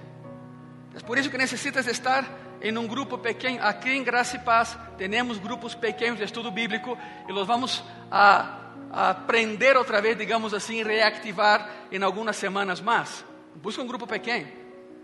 É 0.96 1.00
por 1.00 1.18
isso 1.18 1.30
que 1.30 1.38
necessitas 1.38 1.88
estar 1.88 2.24
em 2.62 2.78
um 2.78 2.88
grupo 2.88 3.18
pequeno. 3.18 3.60
Aqui 3.62 3.90
em 3.90 4.04
Graça 4.04 4.38
e 4.38 4.40
Paz, 4.40 4.78
temos 4.98 5.38
grupos 5.38 5.76
pequenos 5.76 6.18
de 6.18 6.24
estudo 6.24 6.50
bíblico 6.50 6.98
e 7.28 7.32
los 7.32 7.46
vamos 7.46 7.84
a, 8.10 8.60
a 8.90 9.10
aprender 9.10 9.76
outra 9.76 10.00
vez, 10.00 10.18
digamos 10.18 10.54
assim, 10.54 10.82
reactivar 10.82 11.70
em 11.92 12.02
algumas 12.02 12.38
semanas 12.38 12.80
mais. 12.80 13.26
Busca 13.56 13.82
um 13.82 13.88
grupo 13.88 14.08
pequeno. 14.08 14.48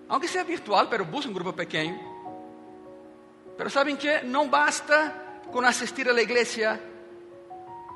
Aunque 0.07 0.27
seja 0.27 0.43
virtual, 0.43 0.87
pero 0.87 1.03
busca 1.03 1.29
um 1.29 1.33
grupo 1.33 1.51
pequeno. 1.51 1.99
Pero 3.57 3.69
sabem 3.69 3.97
que 3.97 4.21
não 4.21 4.47
basta 4.47 5.13
com 5.51 5.61
assistir 5.61 6.07
a 6.09 6.13
la 6.13 6.21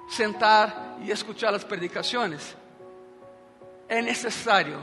sentar 0.09 0.97
e 1.01 1.11
escuchar 1.11 1.53
as 1.53 1.63
predicações. 1.63 2.55
É 3.87 4.01
necessário 4.01 4.79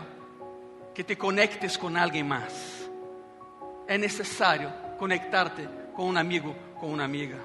que 0.94 1.02
te 1.02 1.16
conectes 1.16 1.76
com 1.76 1.96
alguém 1.96 2.22
mais. 2.22 2.88
É 3.86 3.98
necessário 3.98 4.72
conectar-te 4.98 5.68
com 5.94 6.10
um 6.10 6.16
amigo, 6.16 6.54
com 6.78 6.92
uma 6.92 7.04
amiga. 7.04 7.38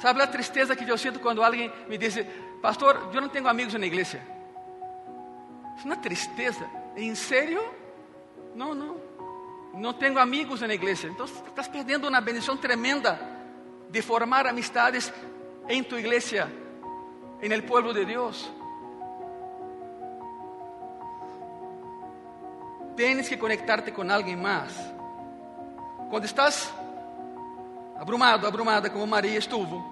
Sabe 0.00 0.20
a 0.22 0.26
tristeza 0.26 0.74
que 0.74 0.88
eu 0.88 0.98
sinto 0.98 1.20
quando 1.20 1.42
alguém 1.42 1.72
me 1.88 1.96
diz, 1.96 2.18
pastor, 2.60 3.10
eu 3.12 3.20
não 3.20 3.28
tenho 3.28 3.46
amigos 3.46 3.74
na 3.74 3.86
igreja. 3.86 4.20
É 5.84 5.96
tristeza? 5.96 6.68
Em 6.96 7.14
sério? 7.14 7.62
Não, 8.54 8.74
não. 8.74 9.00
Não 9.74 9.92
tenho 9.92 10.18
amigos 10.18 10.60
na 10.60 10.74
igreja. 10.74 11.08
Então 11.08 11.24
estás 11.24 11.68
perdendo 11.68 12.08
uma 12.08 12.20
bendição 12.20 12.56
tremenda 12.56 13.18
de 13.92 14.00
formar 14.00 14.46
amistades 14.46 15.12
em 15.68 15.84
tu 15.84 15.98
igreja, 15.98 16.50
em 17.42 17.52
el 17.52 17.62
pueblo 17.62 17.92
de 17.92 18.06
Deus. 18.06 18.50
Tienes 22.96 23.28
que 23.28 23.36
conectarte 23.36 23.92
com 23.92 24.10
alguém 24.10 24.34
mais. 24.34 24.72
Quando 26.08 26.24
estás 26.24 26.72
abrumado, 27.98 28.46
abrumada 28.46 28.88
como 28.88 29.06
Maria 29.06 29.38
estuvo, 29.38 29.84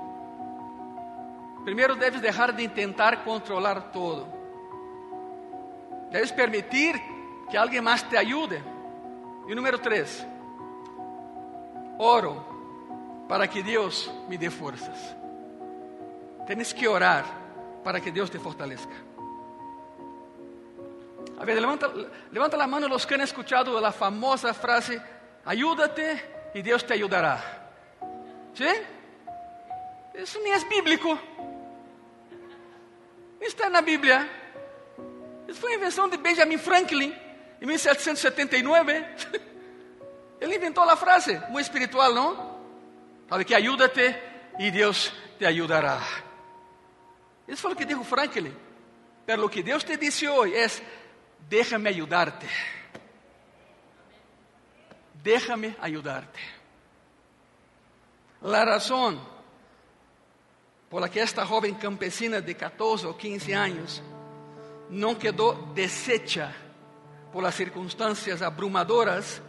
primeiro 1.63 1.95
deves 1.95 2.23
deixar 2.23 2.53
de 2.53 2.67
tentar 2.69 3.23
controlar 3.23 3.93
todo. 3.93 4.27
Deves 6.11 6.33
permitir 6.33 6.99
que 7.51 7.57
alguém 7.57 7.83
mais 7.83 8.03
te 8.03 8.17
ajude. 8.17 8.65
E 9.47 9.55
número 9.55 9.79
três, 9.79 10.27
oro 11.99 12.50
para 13.31 13.47
que 13.47 13.63
Deus 13.63 14.11
me 14.29 14.37
dê 14.37 14.51
forças. 14.51 14.99
Tienes 16.49 16.75
que 16.75 16.89
orar 16.89 17.25
para 17.85 18.01
que 18.01 18.11
Deus 18.11 18.29
te 18.29 18.41
fortalezca. 18.41 18.93
A 21.39 21.45
ver, 21.45 21.61
levanta, 21.61 21.89
levanta 22.33 22.57
la 22.57 22.67
mano 22.67 22.89
los 22.89 23.07
que 23.07 23.15
han 23.15 23.21
escuchado 23.21 23.81
la 23.81 23.93
famosa 23.93 24.53
frase, 24.53 25.01
ayúdate 25.45 26.51
y 26.55 26.61
Dios 26.61 26.85
te 26.85 26.95
ayudará. 26.95 27.71
¿Sí? 28.53 28.67
Eso 30.13 30.41
ni 30.43 30.51
es 30.51 30.69
bíblico. 30.69 31.17
Não 33.39 33.47
está 33.47 33.71
na 33.71 33.81
Bíblia. 33.81 34.29
Isso 35.47 35.61
foi 35.61 35.75
invenção 35.75 36.09
de 36.09 36.17
Benjamin 36.17 36.59
Franklin, 36.59 37.15
em 37.63 37.65
1779. 37.65 39.07
Ele 40.41 40.57
inventou 40.57 40.83
a 40.83 40.97
frase, 40.97 41.41
muito 41.49 41.67
espiritual, 41.67 42.13
não? 42.13 42.50
Fala 43.31 43.45
que 43.45 43.55
ajuda-te 43.55 44.17
e 44.59 44.73
Deus 44.73 45.13
te 45.39 45.47
ajudará. 45.47 46.01
Isso 47.47 47.63
foi 47.63 47.73
o 47.73 47.77
que 47.77 47.85
disse 47.85 48.05
Franklin. 48.05 48.55
Pero 49.25 49.47
o 49.47 49.49
que 49.49 49.63
Deus 49.63 49.85
te 49.85 49.97
disse 49.97 50.27
hoje 50.27 50.57
é: 50.57 50.67
déjame 51.49 51.91
ajudar-te. 51.91 52.49
Déjame 55.15 55.77
ajudar-te. 55.81 56.41
La 58.43 58.65
razão 58.65 59.21
por 60.89 61.01
la 61.01 61.09
que 61.09 61.21
esta 61.21 61.45
joven 61.47 61.75
campesina 61.75 62.41
de 62.41 62.55
14 62.55 63.07
ou 63.07 63.15
15 63.15 63.53
anos 63.53 64.03
não 64.89 65.15
quedou 65.15 65.55
deshecha 65.73 66.53
por 67.31 67.45
las 67.45 67.55
circunstâncias 67.55 68.43
abrumadoras 68.43 69.41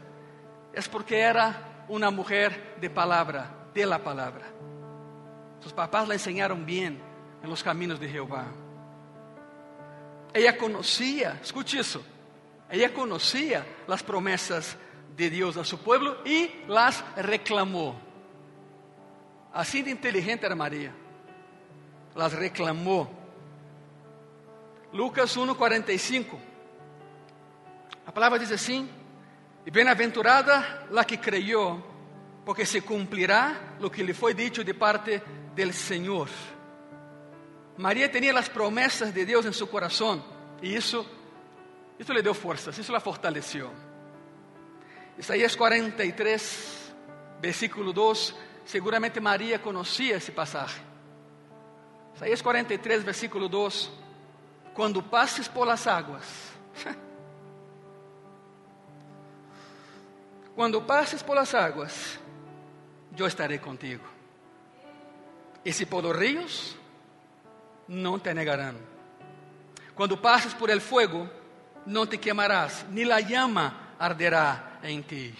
é 0.71 0.81
porque 0.83 1.15
era 1.15 1.83
uma 1.89 2.11
mulher 2.11 2.77
de 2.79 2.89
palavra, 2.89 3.60
de 3.73 3.85
la 3.85 3.99
palavra. 3.99 4.45
Sus 5.59 5.73
papás 5.73 6.07
la 6.07 6.15
enseñaron 6.15 6.65
bien 6.65 6.99
en 7.43 7.49
los 7.49 7.63
caminos 7.63 7.99
de 7.99 8.09
Jehová. 8.09 8.45
Ella 10.33 10.57
conocía, 10.57 11.39
escute 11.41 11.77
isso, 11.77 12.01
ella 12.69 12.93
conocía 12.93 13.65
las 13.87 14.01
promesas 14.01 14.77
de 15.15 15.29
Dios 15.29 15.57
a 15.57 15.65
su 15.65 15.79
pueblo 15.79 16.17
y 16.25 16.49
las 16.67 17.03
reclamó. 17.17 17.99
Así 19.53 19.81
de 19.81 19.91
inteligente 19.91 20.45
era 20.45 20.55
María. 20.55 20.93
Las 22.15 22.33
reclamó. 22.33 23.09
Lucas 24.93 25.35
1:45. 25.37 26.37
A 28.05 28.11
palavra 28.13 28.39
diz 28.39 28.51
assim: 28.51 28.89
E 29.65 29.71
bem-aventurada 29.71 30.87
la 30.89 31.03
que 31.03 31.19
creyó, 31.19 31.90
porque 32.45 32.65
se 32.65 32.81
cumprirá 32.81 33.75
lo 33.79 33.89
que 33.89 34.03
lhe 34.03 34.13
foi 34.13 34.33
dito 34.33 34.63
de 34.63 34.73
parte 34.73 35.21
del 35.53 35.73
Senhor. 35.73 36.29
Maria 37.77 38.09
tinha 38.09 38.37
as 38.37 38.49
promessas 38.49 39.13
de 39.13 39.25
Deus 39.25 39.45
em 39.45 39.53
seu 39.53 39.67
coração 39.67 40.23
e 40.61 40.75
isso, 40.75 41.05
isso 41.99 42.13
lhe 42.13 42.21
deu 42.21 42.33
forças, 42.33 42.77
isso 42.77 42.91
la 42.91 42.99
fortaleceu. 42.99 43.71
Isaías 45.17 45.55
43, 45.55 46.93
versículo 47.39 47.93
2, 47.93 48.35
seguramente 48.65 49.19
Maria 49.19 49.59
conhecia 49.59 50.17
esse 50.17 50.31
passagem. 50.31 50.81
Isaías 52.15 52.41
43, 52.41 53.03
versículo 53.03 53.47
2: 53.47 53.91
Quando 54.73 55.01
passes 55.01 55.47
por 55.47 55.65
las 55.65 55.87
águas, 55.87 56.23
quando 60.55 60.81
passes 60.85 61.23
por 61.23 61.35
las 61.35 61.53
águas, 61.53 62.19
eu 63.17 63.27
estarei 63.27 63.59
contigo. 63.59 64.05
E 65.63 65.71
se 65.71 65.85
por 65.85 66.03
los 66.03 66.15
ríos, 66.15 66.77
não 67.87 68.19
te 68.19 68.33
negarão. 68.33 68.75
Quando 69.95 70.17
passes 70.17 70.53
por 70.53 70.69
el 70.69 70.81
fuego, 70.81 71.29
não 71.85 72.07
te 72.07 72.17
quemarás, 72.17 72.85
ni 72.89 73.03
la 73.03 73.19
llama 73.19 73.95
arderá 73.99 74.79
em 74.83 75.01
ti. 75.01 75.35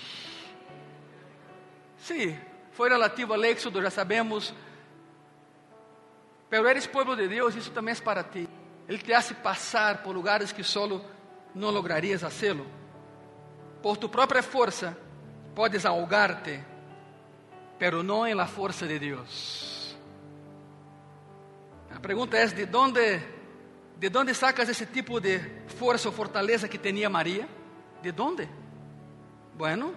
Sim, 1.98 2.38
foi 2.72 2.90
relativo 2.90 3.34
ao 3.34 3.44
Éxodo, 3.44 3.82
já 3.82 3.90
sabemos. 3.90 4.54
Pero 6.50 6.68
eres 6.68 6.86
pueblo 6.86 7.16
de 7.16 7.28
Deus, 7.28 7.56
isso 7.56 7.72
também 7.72 7.94
é 7.94 8.02
para 8.02 8.24
ti. 8.24 8.48
Ele 8.88 8.98
te 8.98 9.14
hace 9.14 9.34
passar 9.36 10.04
por 10.04 10.14
lugares 10.14 10.52
que 10.52 10.64
solo 10.64 11.04
não 11.56 11.70
lograrias 11.70 12.24
hacerlo. 12.24 12.68
Por 13.82 13.98
tu 13.98 14.10
própria 14.10 14.44
força, 14.44 14.98
podes 15.56 15.86
ahogarte, 15.86 16.64
pero 17.82 18.04
não 18.04 18.28
em 18.28 18.36
la 18.36 18.46
força 18.46 18.86
de 18.86 19.00
Deus. 19.00 19.98
A 21.90 22.00
pergunta 22.00 22.38
é: 22.38 22.46
de 22.46 22.78
onde, 22.78 23.20
de 23.98 24.16
onde 24.16 24.36
sacas 24.36 24.70
esse 24.70 24.86
tipo 24.86 25.20
de 25.20 25.40
força 25.80 26.08
ou 26.08 26.14
fortaleza 26.14 26.68
que 26.68 26.78
tinha 26.78 27.10
Maria? 27.10 27.50
¿De 28.04 28.14
onde? 28.22 28.48
Bueno, 29.58 29.96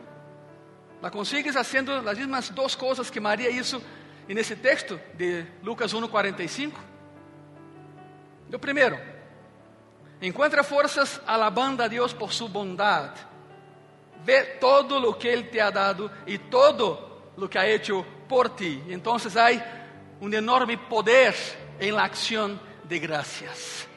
la 1.02 1.10
consigues 1.10 1.56
haciendo 1.56 1.92
as 2.08 2.16
mesmas 2.16 2.48
duas 2.48 2.74
coisas 2.74 3.10
que 3.10 3.20
Maria 3.20 3.50
hizo 3.50 3.82
en 4.26 4.38
ese 4.38 4.56
texto 4.56 4.98
de 5.12 5.46
Lucas 5.62 5.92
1:45. 5.92 6.72
O 8.50 8.58
primeiro, 8.58 8.98
encontra 10.22 10.64
forças 10.64 11.20
alabando 11.26 11.82
a 11.82 11.88
Deus 11.88 12.14
por 12.14 12.32
sua 12.32 12.48
bondade. 12.48 13.20
Ve 14.24 14.56
todo 14.58 14.98
lo 14.98 15.18
que 15.18 15.28
Ele 15.28 15.42
te 15.42 15.60
ha 15.60 15.70
dado 15.70 16.10
e 16.26 16.38
todo 16.38 17.03
lo 17.36 17.48
que 17.48 17.58
ha 17.58 17.68
hecho 17.68 18.04
por 18.28 18.48
ti. 18.50 18.82
Então 18.88 19.14
há 19.14 19.84
um 20.20 20.32
enorme 20.32 20.76
poder 20.76 21.34
em 21.80 21.92
la 21.92 22.04
acción 22.04 22.60
de 22.84 22.98
gracias. 22.98 23.88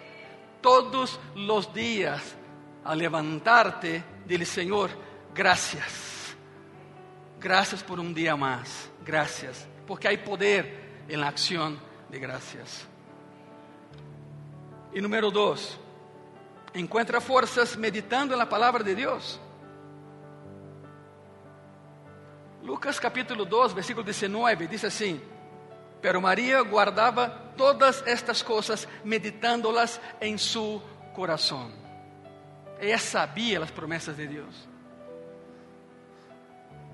Todos 0.62 1.20
los 1.36 1.72
días, 1.74 2.36
al 2.84 2.98
levantarte, 2.98 4.04
dile 4.26 4.46
Senhor, 4.46 4.90
gracias. 5.34 6.36
Gracias 7.40 7.84
por 7.84 8.00
um 8.00 8.12
dia 8.12 8.36
mais. 8.36 8.90
Gracias. 9.06 9.68
Porque 9.86 10.08
há 10.08 10.18
poder 10.18 11.06
em 11.08 11.18
la 11.18 11.28
acción 11.28 11.80
de 12.10 12.20
gracias. 12.20 12.88
E 14.94 15.02
número 15.02 15.30
dois, 15.30 15.78
encontra 16.74 17.22
forças 17.22 17.76
meditando 17.76 18.36
na 18.36 18.46
palavra 18.46 18.84
de 18.84 18.96
Deus. 18.96 19.40
Lucas 22.68 23.00
capítulo 23.00 23.46
2, 23.46 23.72
versículo 23.72 24.04
19, 24.04 24.68
diz 24.68 24.84
assim: 24.84 25.22
Pero 26.02 26.20
Maria 26.20 26.62
guardava 26.64 27.30
todas 27.56 28.06
estas 28.06 28.42
coisas, 28.44 28.86
meditándolas 29.06 30.02
em 30.20 30.38
su 30.38 30.82
coração. 31.16 31.72
Ela 32.78 32.98
sabia 32.98 33.64
as 33.64 33.72
promessas 33.72 34.18
de 34.18 34.28
Deus. 34.28 34.68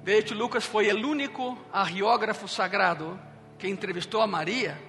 De 0.04 0.16
hecho, 0.16 0.36
Lucas 0.36 0.64
foi 0.64 0.94
o 0.94 1.08
único 1.08 1.58
arqueógrafo 1.72 2.48
sagrado 2.48 3.20
que 3.58 3.68
entrevistou 3.68 4.22
a 4.22 4.28
Maria 4.28 4.80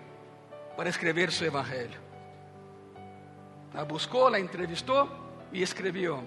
para 0.77 0.91
escrever 0.91 1.33
seu 1.33 1.47
evangelho. 1.47 1.99
La 3.73 3.87
buscou, 3.87 4.29
la 4.29 4.39
entrevistou 4.39 5.09
e 5.51 5.63
escreveu. 5.63 6.23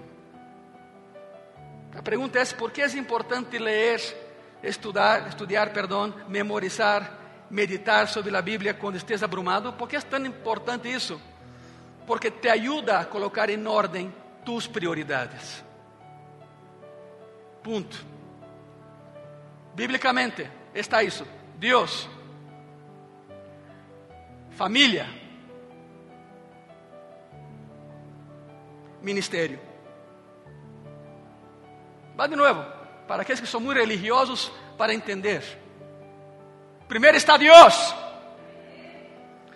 A 1.96 2.02
pergunta 2.02 2.40
é: 2.40 2.44
por 2.46 2.72
que 2.72 2.82
é 2.82 2.88
importante 2.98 3.56
ler, 3.56 4.27
estudar, 4.62 5.28
estudar, 5.28 5.72
perdão, 5.72 6.12
memorizar, 6.28 7.18
meditar 7.50 8.08
sobre 8.08 8.36
a 8.36 8.42
Bíblia 8.42 8.74
quando 8.74 8.96
estés 8.96 9.22
abrumado? 9.22 9.72
Por 9.72 9.88
que 9.88 9.96
é 9.96 10.00
tão 10.00 10.24
importante 10.26 10.90
isso? 10.90 11.20
Porque 12.06 12.30
te 12.30 12.48
ajuda 12.48 13.00
a 13.00 13.04
colocar 13.04 13.50
em 13.50 13.66
ordem 13.66 14.14
tus 14.44 14.66
prioridades. 14.66 15.64
Ponto. 17.62 18.04
Biblicamente 19.74 20.50
está 20.74 21.02
isso. 21.02 21.26
Deus, 21.56 22.08
família, 24.50 25.06
ministério. 29.02 29.60
Vá 32.16 32.26
de 32.26 32.34
novo, 32.34 32.77
para 33.08 33.22
aqueles 33.22 33.40
que 33.40 33.46
são 33.46 33.58
muito 33.58 33.78
religiosos, 33.78 34.52
para 34.76 34.92
entender. 34.92 35.42
Primeiro 36.86 37.16
está 37.16 37.38
Deus. 37.38 37.94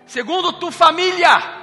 Segundo, 0.06 0.54
tu 0.54 0.72
família. 0.72 1.60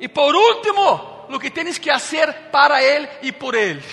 E 0.00 0.08
por 0.08 0.34
último, 0.34 1.26
o 1.28 1.38
que 1.38 1.50
tens 1.50 1.78
que 1.78 1.90
fazer 1.90 2.32
para 2.50 2.82
Ele 2.82 3.08
e 3.22 3.32
por 3.32 3.54
Ele. 3.54 3.84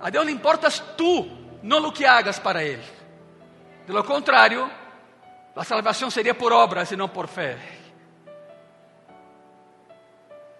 A 0.00 0.10
Deus 0.10 0.26
lhe 0.26 0.32
importas 0.32 0.80
tu, 0.96 1.30
não 1.62 1.86
o 1.86 1.92
que 1.92 2.04
hagas 2.04 2.40
para 2.40 2.64
Ele. 2.64 2.82
De 3.86 3.92
lo 3.92 4.02
contrário, 4.02 4.68
a 5.54 5.64
salvação 5.64 6.10
seria 6.10 6.34
por 6.34 6.52
obras 6.52 6.90
e 6.90 6.96
não 6.96 7.08
por 7.08 7.28
fé. 7.28 7.56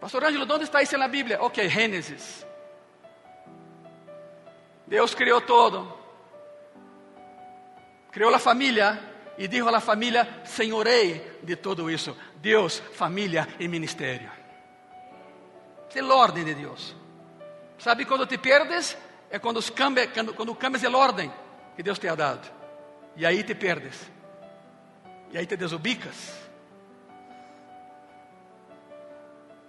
Pastor 0.00 0.24
Ângelo, 0.24 0.46
onde 0.52 0.64
está 0.64 0.80
isso 0.80 0.96
na 0.96 1.08
Bíblia? 1.08 1.42
Ok, 1.42 1.68
Gênesis. 1.68 2.46
Deus 4.86 5.14
criou 5.14 5.40
todo. 5.40 5.92
Criou 8.10 8.34
a 8.34 8.38
família 8.38 8.98
e 9.38 9.48
disse 9.48 9.68
à 9.68 9.80
família: 9.80 10.42
Senhorei 10.44 11.38
de 11.42 11.56
todo 11.56 11.90
isso. 11.90 12.16
Deus, 12.36 12.78
família 12.78 13.48
e 13.58 13.68
ministério. 13.68 14.30
É 15.94 16.00
a 16.00 16.14
ordem 16.14 16.44
de 16.44 16.54
Deus. 16.54 16.96
Sabe 17.78 18.04
quando 18.04 18.26
te 18.26 18.38
perdes? 18.38 18.96
é 19.32 19.38
quando, 19.38 19.62
cambia, 19.72 20.06
quando, 20.06 20.34
quando 20.34 20.54
cambias 20.54 20.84
a 20.84 20.90
ordem 20.94 21.32
que 21.74 21.82
Deus 21.82 21.98
te 21.98 22.06
ha 22.06 22.14
dado. 22.14 22.46
E 23.16 23.24
aí 23.24 23.42
te 23.42 23.54
perdes. 23.54 24.10
E 25.30 25.38
aí 25.38 25.46
te 25.46 25.56
desubicas. 25.56 26.38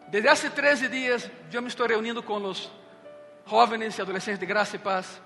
Desde 0.09 0.27
há 0.27 0.35
13 0.35 0.89
dias, 0.89 1.31
eu 1.49 1.61
me 1.61 1.69
estou 1.69 1.87
reunindo 1.87 2.21
com 2.21 2.43
os 2.43 2.69
jovens 3.45 3.97
e 3.97 4.01
adolescentes 4.01 4.39
de 4.39 4.45
Graça 4.45 4.75
e 4.75 4.79
Paz, 4.79 5.21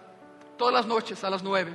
todas 0.57 0.81
as 0.81 0.85
noites, 0.85 1.23
a 1.23 1.29
las 1.29 1.41
9. 1.41 1.73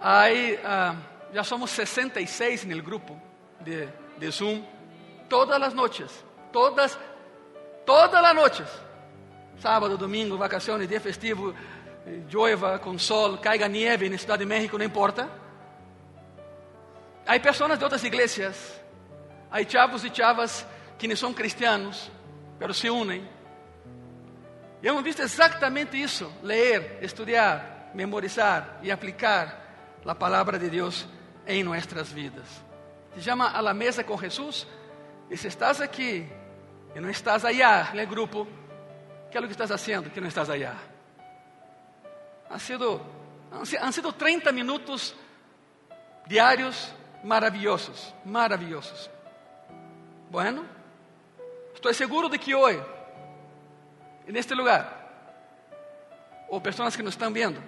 Aí 0.00 0.54
uh, 0.54 0.96
já 1.32 1.42
somos 1.44 1.70
66 1.70 2.64
no 2.64 2.82
grupo 2.82 3.20
de, 3.60 3.88
de 4.18 4.30
Zoom, 4.30 4.62
todas 5.28 5.60
as 5.60 5.74
noites, 5.74 6.24
todas, 6.52 6.98
todas 7.84 8.24
as 8.24 8.34
noites. 8.34 8.66
Sábado, 9.60 9.98
domingo, 9.98 10.38
vacações, 10.38 10.86
dia 10.86 11.00
festivo, 11.00 11.52
llueva, 12.32 12.78
com 12.78 12.96
sol, 12.96 13.38
caiga 13.38 13.66
nieve 13.66 14.08
na 14.08 14.16
Cidade 14.16 14.40
de 14.40 14.46
México, 14.46 14.78
não 14.78 14.84
importa. 14.84 15.28
Há 17.26 17.38
pessoas 17.40 17.76
de 17.76 17.84
outras 17.84 18.04
igrejas, 18.04 18.80
há 19.50 19.62
chavos 19.62 20.04
e 20.04 20.14
chavas 20.14 20.64
que 20.96 21.08
não 21.08 21.16
são 21.16 21.34
cristianos, 21.34 22.10
mas 22.58 22.76
se 22.76 22.88
unem. 22.88 23.37
E 24.82 24.88
hemos 24.88 25.02
visto 25.02 25.22
exatamente 25.22 26.00
isso: 26.00 26.32
ler, 26.42 26.98
estudar, 27.02 27.90
memorizar 27.94 28.78
e 28.82 28.90
aplicar 28.90 29.98
a 30.04 30.14
palavra 30.14 30.58
de 30.58 30.70
Deus 30.70 31.06
em 31.46 31.62
nossas 31.62 32.10
vidas. 32.12 32.46
Se 33.14 33.22
chama 33.22 33.50
a 33.50 33.60
la 33.60 33.74
mesa 33.74 34.04
com 34.04 34.16
Jesus. 34.16 34.66
E 35.30 35.36
se 35.36 35.48
estás 35.48 35.80
aqui 35.82 36.26
e 36.94 37.00
não 37.00 37.10
estás 37.10 37.44
allá 37.44 37.90
no 37.92 38.06
grupo, 38.06 38.48
que 39.30 39.36
é 39.36 39.40
o 39.40 39.44
que 39.44 39.52
estás 39.52 39.68
fazendo 39.68 40.08
que 40.08 40.22
não 40.22 40.28
estás 40.28 40.48
allá? 40.48 40.74
Han 42.50 42.58
sido, 42.58 43.02
han 43.52 43.92
sido 43.92 44.10
30 44.10 44.50
minutos 44.52 45.14
diários 46.26 46.94
maravilhosos, 47.22 48.14
maravilhosos. 48.24 49.10
Bueno, 50.30 50.64
Estou 51.78 51.94
seguro 51.94 52.28
de 52.28 52.40
que 52.40 52.56
hoje, 52.56 52.82
neste 54.32 54.54
lugar, 54.54 55.06
ou 56.48 56.60
pessoas 56.60 56.96
que 56.96 57.02
nos 57.02 57.14
estão 57.14 57.32
vendo, 57.32 57.62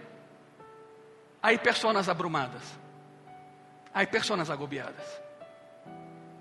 há 1.43 1.57
pessoas 1.59 2.09
abrumadas, 2.09 2.63
há 3.93 4.07
pessoas 4.07 4.51
agobiadas. 4.51 5.23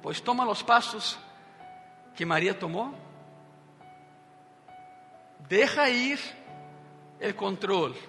Pois 0.01 0.21
toma 0.21 0.49
os 0.49 0.61
passos 0.61 1.17
que 2.15 2.25
Maria 2.25 2.53
tomou, 2.53 2.93
deja 5.39 5.89
ir 5.89 6.19
o 7.21 7.33
controle, 7.33 7.99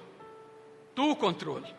tu 0.95 1.17
controle. 1.17 1.75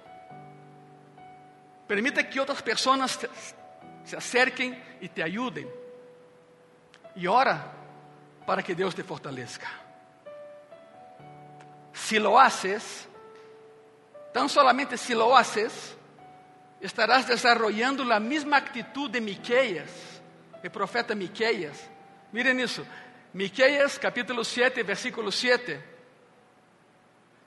Permita 1.88 2.24
que 2.24 2.40
outras 2.40 2.62
pessoas 2.62 3.20
se 4.04 4.16
acerquem 4.16 4.82
e 5.02 5.08
te 5.08 5.22
ajudem 5.22 5.82
e 7.16 7.28
ora 7.28 7.74
para 8.46 8.64
que 8.64 8.74
Deus 8.74 8.94
te 8.94 9.04
fortaleça. 9.04 9.62
Se 11.94 12.20
lo 12.20 12.40
haces, 12.40 13.08
tão 14.34 14.48
solamente 14.48 14.98
se 14.98 15.14
lo 15.14 15.36
haces, 15.36 15.98
estarás 16.80 17.26
desarrollando 17.26 18.12
a 18.12 18.20
mesma 18.20 18.58
atitude 18.58 19.14
de 19.14 19.22
Miqueias, 19.22 20.22
o 20.64 20.70
profeta 20.70 21.14
Miqueias. 21.16 21.90
Miren 22.32 22.60
isso, 22.60 22.86
Miqueias 23.34 23.98
capítulo 23.98 24.44
7, 24.44 24.84
versículo 24.84 25.32
7. 25.32 25.80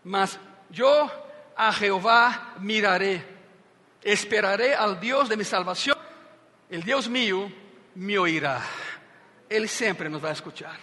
Mas 0.05 0.39
eu 0.71 1.11
a 1.57 1.71
Jeová 1.71 2.55
miraré, 2.59 3.25
esperaré 4.03 4.75
al 4.75 4.97
Deus 4.97 5.29
de 5.29 5.37
mi 5.37 5.45
salvação, 5.45 5.97
el 6.71 6.83
Deus 6.83 7.09
mío 7.09 7.51
me 7.95 8.19
oirá. 8.19 8.63
Ele 9.49 9.69
sempre 9.69 10.09
nos 10.09 10.21
vai 10.21 10.33
escutar. 10.33 10.79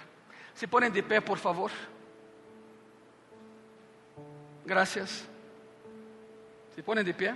Se 0.54 0.68
ponem 0.68 0.92
de 0.92 1.02
pé, 1.02 1.20
por 1.20 1.38
favor. 1.38 1.72
Gracias. 4.66 5.28
Se 6.76 6.82
ponem 6.82 7.04
de 7.04 7.14
pé, 7.14 7.36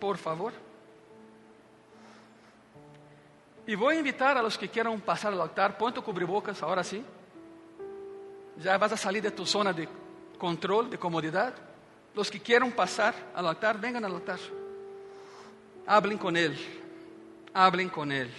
por 0.00 0.16
favor. 0.16 0.52
E 3.66 3.76
vou 3.76 3.92
invitar 3.92 4.36
a 4.36 4.40
los 4.40 4.56
que 4.56 4.66
queiram 4.66 4.98
passar 4.98 5.32
ao 5.32 5.40
altar, 5.40 5.74
põe 5.74 5.92
tu 5.92 6.02
cubrebocas, 6.02 6.62
agora 6.62 6.82
sim. 6.82 7.04
Já 8.56 8.76
vas 8.78 8.92
a 8.92 8.96
sair 8.96 9.20
de 9.20 9.30
tu 9.30 9.44
zona 9.44 9.72
de 9.72 9.88
controle, 10.38 10.88
de 10.88 10.96
comodidade. 10.96 11.56
Los 12.14 12.30
que 12.30 12.38
queiram 12.38 12.70
passar 12.70 13.14
ao 13.34 13.46
altar, 13.46 13.76
venham 13.76 14.04
ao 14.04 14.12
altar. 14.12 14.38
Hablem 15.86 16.16
com 16.16 16.30
ele. 16.30 16.58
Hablem 17.52 17.88
com 17.88 18.10
ele. 18.10 18.34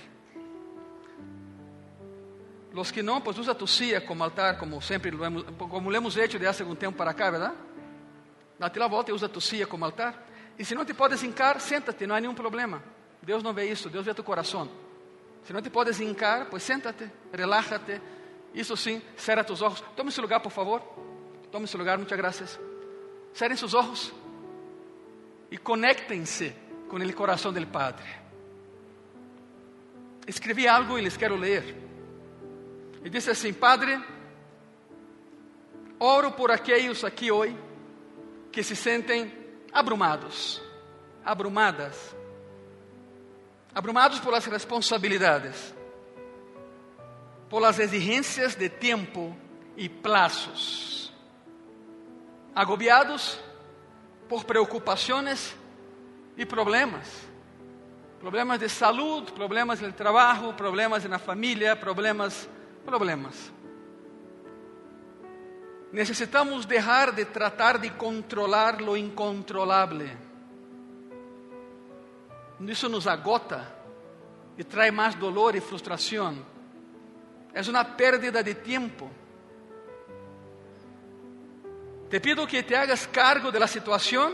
Los 2.74 2.92
que 2.92 3.02
não, 3.02 3.22
pues 3.22 3.38
usa 3.38 3.56
tu 3.56 3.68
silla 3.68 4.02
como 4.02 4.24
altar, 4.24 4.58
como 4.58 4.82
sempre 4.82 5.12
lo 5.12 5.26
hemos, 5.26 5.44
como 5.58 5.90
lo 5.90 5.98
hemos 5.98 6.18
hecho 6.18 6.38
de 6.38 6.48
hace 6.48 6.64
algún 6.64 6.78
tempo 6.78 6.98
para 6.98 7.14
cá, 7.14 7.32
¿verdad? 7.32 7.54
Date 8.60 8.78
la 8.78 8.88
volta 8.88 9.14
usa 9.14 9.30
tu 9.30 9.40
silla 9.40 9.66
como 9.66 9.86
altar. 9.86 10.26
E 10.58 10.66
se 10.66 10.76
não 10.76 10.84
te 10.84 10.94
podes 10.94 11.24
hincar, 11.24 11.62
senta-te, 11.62 12.06
não 12.06 12.14
há 12.14 12.20
nenhum 12.20 12.36
problema. 12.36 12.84
Deus 13.22 13.42
não 13.42 13.54
vê 13.54 13.72
isso, 13.72 13.90
Deus 13.90 14.06
vê 14.06 14.14
tu 14.14 14.22
coração. 14.22 14.70
Se 15.44 15.54
não 15.54 15.62
te 15.62 15.70
podes 15.70 16.02
hincar, 16.02 16.48
pues 16.50 16.64
senta-te, 16.64 17.10
relájate. 17.32 18.02
Isso 18.54 18.76
sim, 18.76 19.02
cerra 19.16 19.46
tus 19.46 19.62
ojos. 19.62 19.82
Tome 19.96 20.12
seu 20.12 20.22
lugar, 20.22 20.42
por 20.42 20.52
favor. 20.52 20.82
Tome 21.50 21.68
seu 21.68 21.80
lugar, 21.80 21.98
muchas 21.98 22.18
gracias. 22.18 22.60
Cerrem 23.34 23.56
seus 23.56 23.74
olhos 23.74 24.12
e 25.50 25.58
conectem-se 25.58 26.54
com 26.90 26.98
o 26.98 27.14
coração 27.14 27.54
do 27.54 27.66
Padre. 27.68 28.06
Escrevi 30.28 30.68
algo 30.68 30.98
e 30.98 31.02
les 31.02 31.16
quero 31.16 31.38
ler. 31.38 31.76
E 33.04 33.10
disse 33.10 33.32
assim: 33.32 33.54
Padre, 33.54 33.98
oro 35.98 36.32
por 36.34 36.52
aqueles 36.52 37.04
aqui 37.06 37.32
hoje 37.32 37.69
que 38.52 38.64
se 38.64 38.76
sentem 38.76 39.34
abrumados, 39.72 40.62
abrumadas, 41.24 42.16
abrumados 43.74 44.20
por 44.20 44.34
as 44.34 44.46
responsabilidades, 44.46 45.74
por 47.50 47.64
as 47.64 47.80
exigências 47.80 48.56
de 48.56 48.70
tempo 48.70 49.36
e 49.78 49.88
plazos, 49.88 51.14
agobiados 52.56 53.40
por 54.28 54.44
preocupações 54.44 55.56
e 56.38 56.46
problemas 56.46 57.30
problemas 58.20 58.60
de 58.60 58.68
saúde, 58.68 59.32
problemas 59.32 59.80
no 59.80 59.94
trabalho, 59.94 60.54
problemas 60.54 61.06
na 61.06 61.18
família, 61.18 61.76
problemas 61.76 62.50
problemas. 62.86 63.54
Necesitamos 65.92 66.68
dejar 66.68 67.14
de 67.16 67.26
tratar 67.26 67.80
de 67.80 67.90
controlar 67.92 68.82
lo 68.82 68.96
incontrolable. 68.96 70.16
Isso 72.68 72.88
nos 72.88 73.08
agota 73.08 73.76
e 74.58 74.64
traz 74.64 74.94
mais 74.94 75.16
dolor 75.16 75.56
e 75.56 75.62
frustração. 75.62 76.46
É 77.54 77.62
uma 77.62 77.84
pérdida 77.84 78.44
de 78.44 78.54
tempo. 78.54 79.10
Te 82.10 82.20
pido 82.20 82.46
que 82.46 82.62
te 82.64 82.76
hagas 82.76 83.08
cargo 83.08 83.52
de 83.52 83.60
la 83.60 83.68
situación 83.68 84.34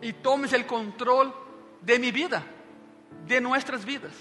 y 0.00 0.12
tomes 0.12 0.52
el 0.52 0.66
control 0.66 1.32
de 1.80 1.98
mi 1.98 2.12
vida, 2.12 2.44
de 3.26 3.40
nuestras 3.40 3.84
vidas. 3.84 4.12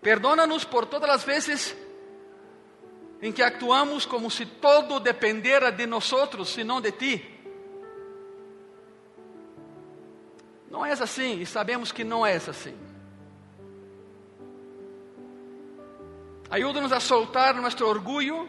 Perdónanos 0.00 0.64
por 0.64 0.86
todas 0.86 1.10
as 1.10 1.24
vezes 1.24 1.76
em 3.20 3.32
que 3.32 3.42
actuamos 3.42 4.06
como 4.06 4.30
se 4.30 4.46
todo 4.46 5.00
dependera 5.00 5.72
de 5.72 5.86
nós, 5.86 6.12
senão 6.46 6.80
de 6.80 6.92
ti. 6.92 7.38
Não 10.70 10.84
é 10.84 10.92
assim 10.92 11.40
e 11.40 11.46
sabemos 11.46 11.90
que 11.90 12.04
não 12.04 12.24
é 12.24 12.36
assim. 12.36 12.76
Ajuda-nos 16.50 16.92
a 16.92 17.00
soltar 17.00 17.54
nosso 17.54 17.84
orgulho 17.84 18.48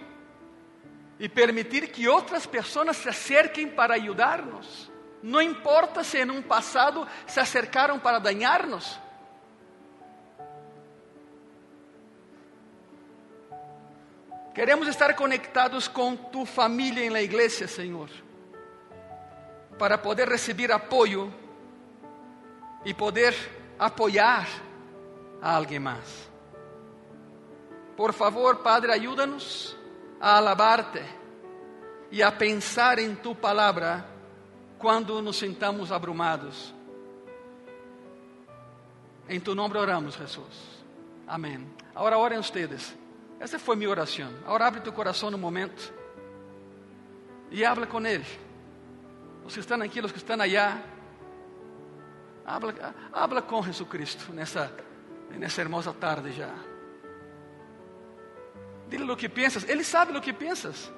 e 1.20 1.28
permitir 1.28 1.89
que 1.89 2.07
outras 2.07 2.45
pessoas 2.45 2.95
se 2.95 3.09
acerquem 3.09 3.67
para 3.67 3.95
ajudar-nos. 3.95 4.89
Não 5.22 5.41
importa 5.41 6.03
se 6.03 6.17
em 6.17 6.30
um 6.30 6.41
passado 6.41 7.05
se 7.28 7.39
acercaram 7.39 7.99
para 7.99 8.20
dañar-nos. 8.20 8.97
Queremos 14.60 14.89
estar 14.89 15.16
conectados 15.16 15.88
com 15.88 16.18
tu 16.18 16.45
família 16.45 17.01
em 17.01 17.10
la 17.10 17.22
igreja, 17.22 17.66
Senhor, 17.66 18.10
para 19.78 19.97
poder 19.97 20.28
receber 20.28 20.70
apoio 20.70 21.34
e 22.84 22.93
poder 22.93 23.34
apoiar 23.80 24.49
a 25.41 25.55
alguém 25.55 25.80
mais. 25.80 26.30
Por 27.95 28.12
favor, 28.12 28.57
Padre, 28.57 28.91
ajuda-nos 28.91 29.78
a 30.20 30.36
alabarte 30.36 31.01
e 32.12 32.22
a 32.22 32.30
pensar 32.30 32.99
em 32.99 33.16
tu 33.16 33.34
palavra 33.34 34.05
quando 34.78 35.22
nos 35.22 35.38
sentamos 35.38 35.89
abrumados. 35.89 36.76
Em 39.30 39.39
tu 39.39 39.55
nome 39.55 39.78
oramos, 39.78 40.16
Jesus. 40.16 40.84
Amém. 41.26 41.66
Agora 41.95 42.18
orem 42.18 42.38
ustedes. 42.38 42.99
Essa 43.40 43.58
foi 43.58 43.76
minha 43.76 43.90
oração. 43.90 44.32
Agora 44.46 44.68
abre 44.68 44.82
tu 44.82 44.92
coração 44.92 45.32
no 45.32 45.38
momento 45.38 45.94
e 47.50 47.64
habla 47.64 47.88
com 47.88 48.06
Ele. 48.06 48.26
Os 49.46 49.54
que 49.54 49.60
estão 49.60 49.82
aqui, 49.82 50.00
os 50.02 50.12
que 50.12 50.18
estão 50.18 50.40
allá, 50.40 50.82
habla, 52.46 52.96
habla 53.14 53.42
com 53.42 53.64
Jesus 53.64 54.28
nessa, 54.34 54.72
nessa 55.32 55.62
hermosa 55.62 55.94
tarde 55.94 56.32
já. 56.34 56.54
Dile 58.90 59.10
o 59.10 59.16
que 59.16 59.30
pensas. 59.30 59.68
Ele 59.70 59.84
sabe 59.84 60.18
o 60.18 60.22
que 60.22 60.34
pensas. 60.34 60.92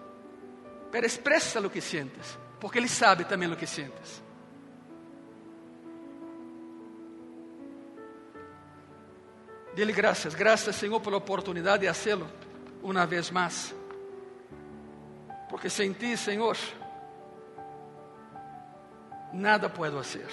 Pero 0.92 1.06
expressa 1.06 1.60
o 1.60 1.70
que 1.70 1.82
sientes. 1.82 2.38
Porque 2.60 2.80
Ele 2.80 2.88
sabe 2.88 3.26
também 3.26 3.52
o 3.52 3.56
que 3.56 3.68
sientes. 3.68 4.24
Dile 9.74 9.93
graças, 9.93 10.36
graças 10.36 10.76
Senhor 10.76 10.99
pela 10.99 11.17
oportunidade 11.17 11.82
de 11.82 11.88
fazê-lo 11.88 12.28
uma 12.84 13.05
vez 13.05 13.32
mais. 13.32 13.74
Porque 15.49 15.69
sem 15.69 15.93
ti, 15.93 16.17
Senhor, 16.17 16.57
nada 19.34 19.69
puedo 19.69 19.97
fazer. 19.97 20.28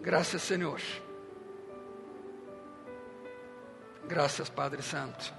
Graças, 0.00 0.42
Senhor. 0.42 0.80
Graças, 4.06 4.48
Padre 4.48 4.82
Santo. 4.82 5.34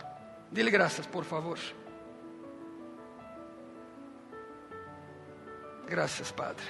Dile 0.52 0.70
graças, 0.70 1.06
por 1.08 1.24
favor. 1.24 1.58
Graças, 5.88 6.32
Padre. 6.32 6.66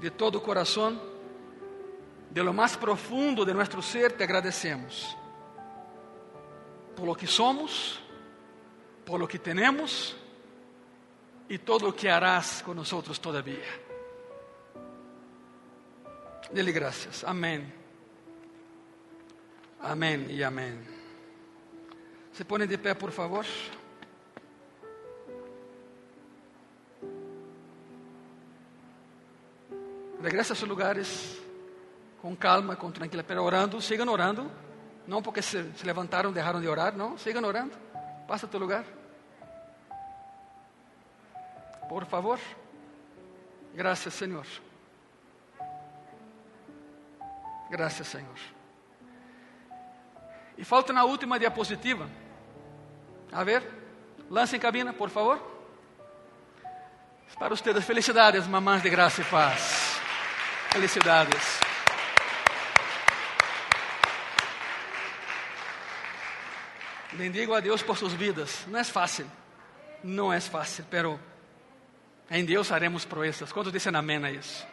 De 0.00 0.10
todo 0.10 0.36
o 0.36 0.40
coração, 0.40 0.98
de 2.32 2.42
lo 2.42 2.54
mais 2.54 2.76
profundo 2.76 3.44
de 3.44 3.52
nosso 3.52 3.82
ser, 3.82 4.16
te 4.16 4.24
agradecemos 4.24 5.16
por 6.96 7.04
lo 7.06 7.14
que 7.14 7.26
somos, 7.26 8.00
por 9.04 9.20
lo 9.20 9.28
que 9.28 9.38
tenemos 9.38 10.16
e 11.48 11.58
todo 11.58 11.88
o 11.88 11.92
que 11.92 12.08
harás 12.08 12.62
com 12.62 12.72
nós 12.72 12.88
todavía. 13.18 13.92
Dele 16.50 16.72
graças. 16.72 17.22
Amém. 17.24 17.70
Amém 19.80 20.26
e 20.30 20.44
amém. 20.44 20.78
Se 22.32 22.44
põe 22.44 22.66
de 22.66 22.78
pé, 22.78 22.94
por 22.94 23.10
favor. 23.10 23.44
Regressa 30.22 30.54
a 30.54 30.66
lugares 30.66 31.41
com 32.22 32.36
calma, 32.36 32.76
com 32.76 32.90
tranquilidade, 32.92 33.40
orando, 33.40 33.82
sigam 33.82 34.06
orando. 34.08 34.48
Não 35.08 35.20
porque 35.20 35.42
se, 35.42 35.72
se 35.72 35.84
levantaram, 35.84 36.30
deixaram 36.30 36.60
de 36.60 36.68
orar, 36.68 36.96
não, 36.96 37.18
sigam 37.18 37.42
orando. 37.42 37.72
Passa 38.28 38.46
teu 38.46 38.60
lugar. 38.60 38.84
Por 41.88 42.06
favor. 42.06 42.38
Graças, 43.74 44.14
Senhor. 44.14 44.46
Graças, 47.68 48.06
Senhor. 48.06 48.38
E 50.56 50.64
falta 50.64 50.92
na 50.92 51.04
última 51.04 51.40
diapositiva. 51.40 52.08
A 53.32 53.42
ver, 53.42 53.68
lance 54.30 54.54
em 54.54 54.60
cabina, 54.60 54.92
por 54.92 55.10
favor. 55.10 55.50
Para 57.36 57.48
vocês, 57.48 57.84
felicidades, 57.84 58.46
mamães 58.46 58.82
de 58.82 58.90
graça 58.90 59.22
e 59.22 59.24
paz. 59.24 60.00
Felicidades. 60.70 61.71
Bendigo 67.22 67.54
a 67.54 67.60
Deus 67.60 67.84
por 67.84 67.96
suas 67.96 68.14
vidas. 68.14 68.66
Não 68.66 68.80
é 68.80 68.82
fácil. 68.82 69.30
Não 70.02 70.32
é 70.32 70.40
fácil, 70.40 70.84
pero 70.90 71.20
em 72.28 72.44
Deus 72.44 72.72
haremos 72.72 73.04
proezas. 73.04 73.52
Quantos 73.52 73.72
dizem 73.72 73.94
amém 73.94 74.24
a 74.24 74.28
isso? 74.32 74.66